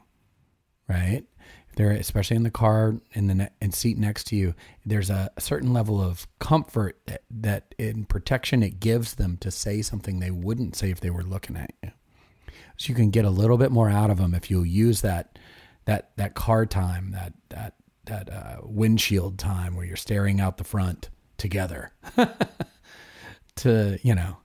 right? 0.88 1.24
If 1.72 1.76
they're 1.76 1.92
especially 1.92 2.36
in 2.36 2.42
the 2.42 2.50
car 2.50 2.96
in 3.12 3.28
the 3.28 3.34
ne- 3.34 3.50
in 3.62 3.72
seat 3.72 3.96
next 3.96 4.24
to 4.24 4.36
you, 4.36 4.54
there's 4.84 5.08
a, 5.08 5.30
a 5.38 5.40
certain 5.40 5.72
level 5.72 6.02
of 6.02 6.26
comfort 6.38 7.00
that, 7.06 7.22
that 7.30 7.74
in 7.78 8.04
protection 8.04 8.62
it 8.62 8.78
gives 8.78 9.14
them 9.14 9.38
to 9.38 9.50
say 9.50 9.80
something 9.80 10.20
they 10.20 10.30
wouldn't 10.30 10.76
say 10.76 10.90
if 10.90 11.00
they 11.00 11.08
were 11.08 11.22
looking 11.22 11.56
at 11.56 11.72
you. 11.82 11.90
So 12.76 12.90
you 12.90 12.94
can 12.94 13.08
get 13.08 13.24
a 13.24 13.30
little 13.30 13.56
bit 13.56 13.72
more 13.72 13.88
out 13.88 14.10
of 14.10 14.18
them 14.18 14.34
if 14.34 14.50
you'll 14.50 14.66
use 14.66 15.00
that 15.00 15.38
that 15.86 16.10
that 16.16 16.34
car 16.34 16.66
time, 16.66 17.12
that 17.12 17.32
that 17.48 17.74
that 18.04 18.30
uh, 18.30 18.56
windshield 18.64 19.38
time 19.38 19.74
where 19.74 19.86
you're 19.86 19.96
staring 19.96 20.42
out 20.42 20.58
the 20.58 20.64
front 20.64 21.08
together. 21.38 21.90
to 23.56 23.98
you 24.02 24.14
know, 24.14 24.36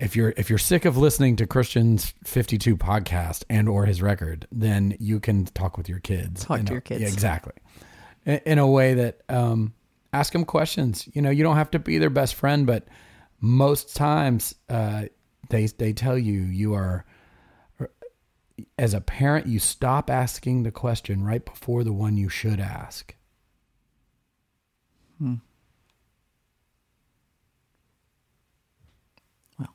if 0.00 0.16
you're 0.16 0.32
if 0.36 0.48
you're 0.48 0.58
sick 0.58 0.84
of 0.84 0.96
listening 0.96 1.36
to 1.36 1.46
Kristian's 1.46 2.14
52 2.24 2.76
podcast 2.76 3.44
and 3.48 3.68
or 3.68 3.86
his 3.86 4.02
record, 4.02 4.46
then 4.50 4.96
you 4.98 5.20
can 5.20 5.44
talk 5.44 5.76
with 5.76 5.88
your 5.88 6.00
kids. 6.00 6.44
Talk 6.44 6.64
to 6.64 6.72
a- 6.72 6.74
your 6.74 6.80
kids. 6.80 7.02
Yeah, 7.02 7.08
exactly. 7.08 7.52
In, 8.24 8.40
in 8.46 8.58
a 8.58 8.66
way 8.66 8.94
that 8.94 9.20
um, 9.28 9.74
ask 10.12 10.32
them 10.32 10.44
questions. 10.44 11.08
You 11.12 11.22
know, 11.22 11.30
you 11.30 11.42
don't 11.42 11.56
have 11.56 11.70
to 11.72 11.78
be 11.78 11.98
their 11.98 12.10
best 12.10 12.34
friend, 12.34 12.66
but 12.66 12.88
most 13.40 13.94
times 13.94 14.54
uh, 14.68 15.04
they 15.50 15.66
they 15.66 15.92
tell 15.92 16.18
you 16.18 16.40
you 16.40 16.74
are 16.74 17.04
as 18.78 18.92
a 18.92 19.00
parent 19.00 19.46
you 19.46 19.58
stop 19.58 20.10
asking 20.10 20.62
the 20.64 20.70
question 20.70 21.24
right 21.24 21.44
before 21.44 21.82
the 21.84 21.92
one 21.92 22.16
you 22.16 22.28
should 22.28 22.60
ask. 22.60 23.14
Well. 29.58 29.68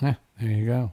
Yeah, 0.00 0.14
there 0.42 0.50
you 0.50 0.66
go. 0.66 0.92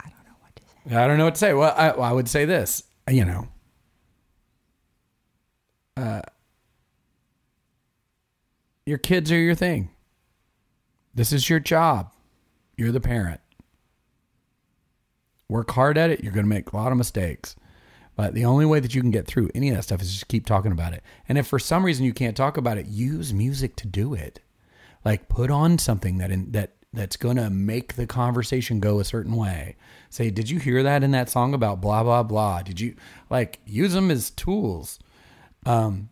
I 0.00 0.08
don't 0.08 0.24
know 0.24 0.34
what 0.40 0.56
to 0.56 0.62
say. 0.62 0.96
I 0.96 1.06
don't 1.06 1.18
know 1.18 1.24
what 1.24 1.34
to 1.34 1.38
say. 1.38 1.52
Well, 1.54 1.74
I, 1.76 1.90
I 1.90 2.12
would 2.12 2.28
say 2.28 2.44
this, 2.44 2.82
you 3.08 3.24
know, 3.24 3.46
uh, 5.96 6.22
your 8.84 8.98
kids 8.98 9.30
are 9.30 9.38
your 9.38 9.54
thing. 9.54 9.90
This 11.14 11.32
is 11.32 11.48
your 11.48 11.60
job. 11.60 12.12
You're 12.76 12.92
the 12.92 13.00
parent. 13.00 13.40
Work 15.48 15.70
hard 15.70 15.96
at 15.96 16.10
it. 16.10 16.22
You're 16.22 16.32
going 16.32 16.46
to 16.46 16.50
make 16.50 16.72
a 16.72 16.76
lot 16.76 16.90
of 16.90 16.98
mistakes. 16.98 17.54
But 18.16 18.34
the 18.34 18.44
only 18.44 18.66
way 18.66 18.80
that 18.80 18.94
you 18.94 19.00
can 19.00 19.12
get 19.12 19.26
through 19.26 19.50
any 19.54 19.68
of 19.68 19.76
that 19.76 19.82
stuff 19.84 20.02
is 20.02 20.10
just 20.10 20.28
keep 20.28 20.46
talking 20.46 20.72
about 20.72 20.94
it. 20.94 21.04
And 21.28 21.38
if 21.38 21.46
for 21.46 21.60
some 21.60 21.84
reason 21.84 22.04
you 22.04 22.12
can't 22.12 22.36
talk 22.36 22.56
about 22.56 22.76
it, 22.76 22.86
use 22.86 23.32
music 23.32 23.76
to 23.76 23.86
do 23.86 24.14
it. 24.14 24.40
Like 25.06 25.28
put 25.28 25.52
on 25.52 25.78
something 25.78 26.18
that 26.18 26.32
in, 26.32 26.50
that 26.50 26.72
that's 26.92 27.16
going 27.16 27.36
to 27.36 27.48
make 27.48 27.94
the 27.94 28.08
conversation 28.08 28.80
go 28.80 28.98
a 28.98 29.04
certain 29.04 29.36
way. 29.36 29.76
Say, 30.10 30.30
did 30.30 30.50
you 30.50 30.58
hear 30.58 30.82
that 30.82 31.04
in 31.04 31.12
that 31.12 31.30
song 31.30 31.54
about 31.54 31.80
blah 31.80 32.02
blah 32.02 32.24
blah? 32.24 32.62
Did 32.62 32.80
you 32.80 32.96
like 33.30 33.60
use 33.64 33.92
them 33.92 34.10
as 34.10 34.30
tools? 34.30 34.98
Um, 35.64 36.08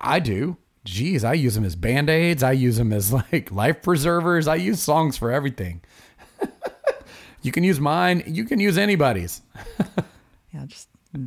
I 0.00 0.20
do. 0.20 0.56
Geez, 0.86 1.22
I 1.22 1.34
use 1.34 1.54
them 1.54 1.66
as 1.66 1.76
band 1.76 2.08
aids. 2.08 2.42
I 2.42 2.52
use 2.52 2.78
them 2.78 2.94
as 2.94 3.12
like 3.32 3.52
life 3.52 3.82
preservers. 3.82 4.48
I 4.48 4.54
use 4.54 4.80
songs 4.80 5.18
for 5.18 5.30
everything. 5.30 5.82
you 7.42 7.52
can 7.52 7.62
use 7.62 7.78
mine. 7.78 8.22
You 8.26 8.46
can 8.46 8.58
use 8.58 8.78
anybody's. 8.78 9.42
Yeah, 10.54 10.66
just 10.66 10.86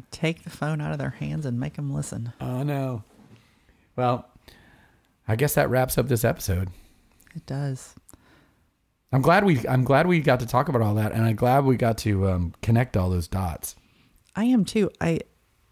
take 0.10 0.46
the 0.46 0.50
phone 0.50 0.80
out 0.80 0.94
of 0.94 1.00
their 1.00 1.10
hands 1.10 1.46
and 1.46 1.60
make 1.60 1.76
them 1.76 1.94
listen. 1.94 2.32
Oh 2.40 2.64
no. 2.64 3.04
Well, 3.98 4.26
I 5.28 5.36
guess 5.36 5.56
that 5.56 5.70
wraps 5.70 5.98
up 5.98 6.08
this 6.08 6.24
episode. 6.24 6.70
It 7.38 7.46
does. 7.46 7.94
I'm 9.14 9.22
glad 9.22 9.46
we 9.46 9.66
I'm 9.68 9.84
glad 9.84 10.08
we 10.08 10.20
got 10.20 10.40
to 10.42 10.46
talk 10.48 10.70
about 10.70 10.82
all 10.82 10.96
that, 10.96 11.12
and 11.12 11.24
I'm 11.24 11.36
glad 11.36 11.66
we 11.66 11.78
got 11.78 11.98
to 12.00 12.28
um, 12.28 12.54
connect 12.62 12.98
all 12.98 13.10
those 13.10 13.28
dots. 13.28 13.76
I 14.36 14.46
am 14.46 14.66
too. 14.66 14.90
I 15.00 15.20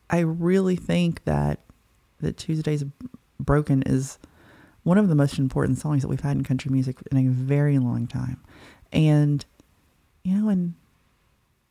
I 0.09 0.19
really 0.19 0.75
think 0.75 1.23
that 1.25 1.59
that 2.21 2.37
Tuesdays 2.37 2.85
Broken 3.39 3.81
is 3.83 4.19
one 4.83 4.97
of 4.97 5.09
the 5.09 5.15
most 5.15 5.39
important 5.39 5.79
songs 5.79 6.03
that 6.03 6.07
we've 6.07 6.21
had 6.21 6.37
in 6.37 6.43
country 6.43 6.71
music 6.71 6.97
in 7.11 7.17
a 7.17 7.29
very 7.29 7.79
long 7.79 8.07
time. 8.07 8.41
And 8.93 9.43
you 10.23 10.37
know, 10.37 10.49
and 10.49 10.75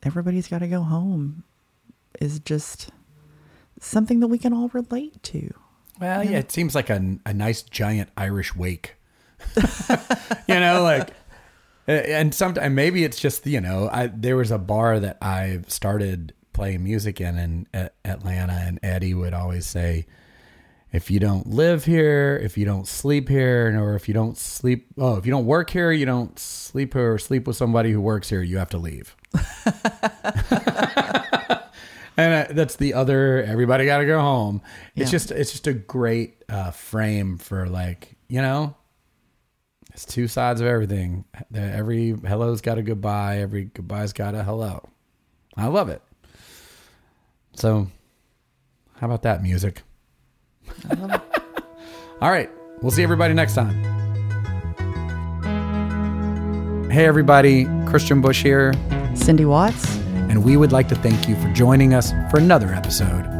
everybody's 0.03 0.47
got 0.49 0.59
to 0.59 0.67
go 0.67 0.83
home 0.83 1.43
is 2.19 2.39
just 2.39 2.91
something 3.79 4.19
that 4.19 4.27
we 4.27 4.37
can 4.37 4.53
all 4.53 4.69
relate 4.69 5.23
to. 5.23 5.53
Well, 5.99 6.23
yeah, 6.23 6.39
it 6.39 6.51
seems 6.51 6.75
like 6.75 6.89
a, 6.89 7.17
a 7.25 7.33
nice 7.33 7.61
giant 7.61 8.09
Irish 8.17 8.55
wake. 8.55 8.95
you 10.47 10.59
know, 10.59 10.81
like, 10.83 11.11
and 11.87 12.33
sometimes 12.33 12.73
maybe 12.73 13.03
it's 13.03 13.19
just 13.19 13.45
you 13.45 13.61
know, 13.61 13.89
I 13.91 14.07
there 14.07 14.35
was 14.35 14.51
a 14.51 14.57
bar 14.57 14.99
that 14.99 15.17
I 15.21 15.61
started 15.67 16.33
playing 16.53 16.83
music 16.83 17.19
in 17.21 17.37
in 17.73 17.89
Atlanta, 18.03 18.53
and 18.53 18.79
Eddie 18.83 19.13
would 19.13 19.33
always 19.33 19.65
say, 19.65 20.05
"If 20.91 21.11
you 21.11 21.19
don't 21.19 21.47
live 21.47 21.85
here, 21.85 22.39
if 22.43 22.57
you 22.57 22.65
don't 22.65 22.87
sleep 22.87 23.29
here, 23.29 23.77
or 23.79 23.95
if 23.95 24.07
you 24.07 24.13
don't 24.13 24.37
sleep, 24.37 24.87
oh, 24.97 25.17
if 25.17 25.25
you 25.25 25.31
don't 25.31 25.45
work 25.45 25.69
here, 25.69 25.91
you 25.91 26.05
don't 26.05 26.37
sleep 26.39 26.93
here, 26.93 27.13
or 27.13 27.17
sleep 27.17 27.45
with 27.47 27.55
somebody 27.57 27.91
who 27.91 28.01
works 28.01 28.29
here, 28.29 28.41
you 28.41 28.57
have 28.57 28.69
to 28.69 28.77
leave." 28.77 29.15
and 32.17 32.33
uh, 32.33 32.45
that's 32.53 32.75
the 32.77 32.93
other. 32.93 33.43
Everybody 33.43 33.85
got 33.85 33.99
to 33.99 34.05
go 34.05 34.19
home. 34.19 34.61
It's 34.95 35.11
Yeah. 35.11 35.17
just 35.17 35.31
it's 35.31 35.51
just 35.51 35.67
a 35.67 35.73
great 35.73 36.43
uh, 36.49 36.71
frame 36.71 37.37
for 37.37 37.67
like 37.67 38.15
you 38.27 38.41
know 38.41 38.75
it's 39.95 40.03
two 40.03 40.27
sides 40.27 40.59
of 40.59 40.67
everything. 40.67 41.23
Every 41.53 42.17
hello's 42.25 42.59
got 42.59 42.77
a 42.77 42.81
goodbye. 42.81 43.37
Every 43.37 43.63
goodbye's 43.63 44.11
got 44.11 44.35
a 44.35 44.43
hello. 44.43 44.89
I 45.55 45.67
love 45.67 45.87
it. 45.87 46.01
So, 47.53 47.87
how 48.97 49.07
about 49.07 49.21
that 49.21 49.41
music? 49.41 49.83
All 52.21 52.29
right. 52.29 52.49
We'll 52.81 52.91
see 52.91 53.03
everybody 53.03 53.33
next 53.33 53.55
time. 53.55 53.73
Hey, 56.91 57.05
everybody. 57.05 57.63
Kristian 57.63 58.21
Bush 58.21 58.43
here. 58.43 58.73
Cindy 59.15 59.45
Watts. 59.45 59.95
And 60.27 60.43
we 60.43 60.57
would 60.57 60.73
like 60.73 60.89
to 60.89 60.95
thank 60.95 61.29
you 61.29 61.37
for 61.37 61.47
joining 61.53 61.93
us 61.93 62.11
for 62.29 62.37
another 62.37 62.73
episode 62.73 63.25
of 63.27 63.31
52. 63.31 63.34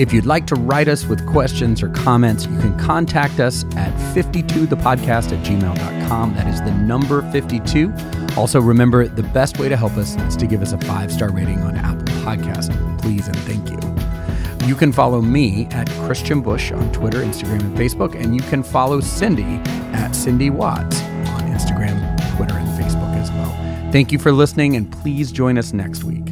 If 0.00 0.14
you'd 0.14 0.24
like 0.24 0.46
to 0.46 0.54
write 0.54 0.88
us 0.88 1.04
with 1.04 1.26
questions 1.26 1.82
or 1.82 1.90
comments, 1.90 2.46
you 2.46 2.58
can 2.58 2.78
contact 2.78 3.38
us 3.38 3.64
at 3.76 3.92
52thepodcast 4.14 5.30
at 5.30 5.44
gmail.com. 5.44 6.34
That 6.36 6.46
is 6.46 6.62
the 6.62 6.70
number 6.70 7.20
52. 7.30 7.92
Also, 8.34 8.62
remember 8.62 9.06
the 9.06 9.22
best 9.22 9.58
way 9.58 9.68
to 9.68 9.76
help 9.76 9.98
us 9.98 10.16
is 10.22 10.38
to 10.38 10.46
give 10.46 10.62
us 10.62 10.72
a 10.72 10.78
five 10.78 11.12
star 11.12 11.30
rating 11.30 11.58
on 11.58 11.76
Apple 11.76 12.06
Podcast. 12.24 12.72
Please 13.02 13.26
and 13.26 13.36
thank 13.40 13.68
you. 13.68 14.66
You 14.66 14.74
can 14.74 14.90
follow 14.90 15.20
me 15.20 15.66
at 15.66 15.86
Kristian 15.88 16.42
Bush 16.42 16.72
on 16.72 16.90
Twitter, 16.92 17.18
Instagram, 17.18 17.60
and 17.60 17.76
Facebook, 17.76 18.14
and 18.18 18.34
you 18.34 18.40
can 18.40 18.62
follow 18.62 19.00
Cindy 19.00 19.60
at 19.92 20.12
Cindy 20.12 20.48
Watts 20.48 21.02
on 21.02 21.42
Instagram, 21.52 22.16
Twitter, 22.38 22.54
and 22.54 22.68
Facebook 22.82 23.14
as 23.16 23.30
well. 23.32 23.92
Thank 23.92 24.12
you 24.12 24.18
for 24.18 24.32
listening, 24.32 24.76
and 24.76 24.90
please 24.90 25.30
join 25.30 25.58
us 25.58 25.74
next 25.74 26.04
week. 26.04 26.29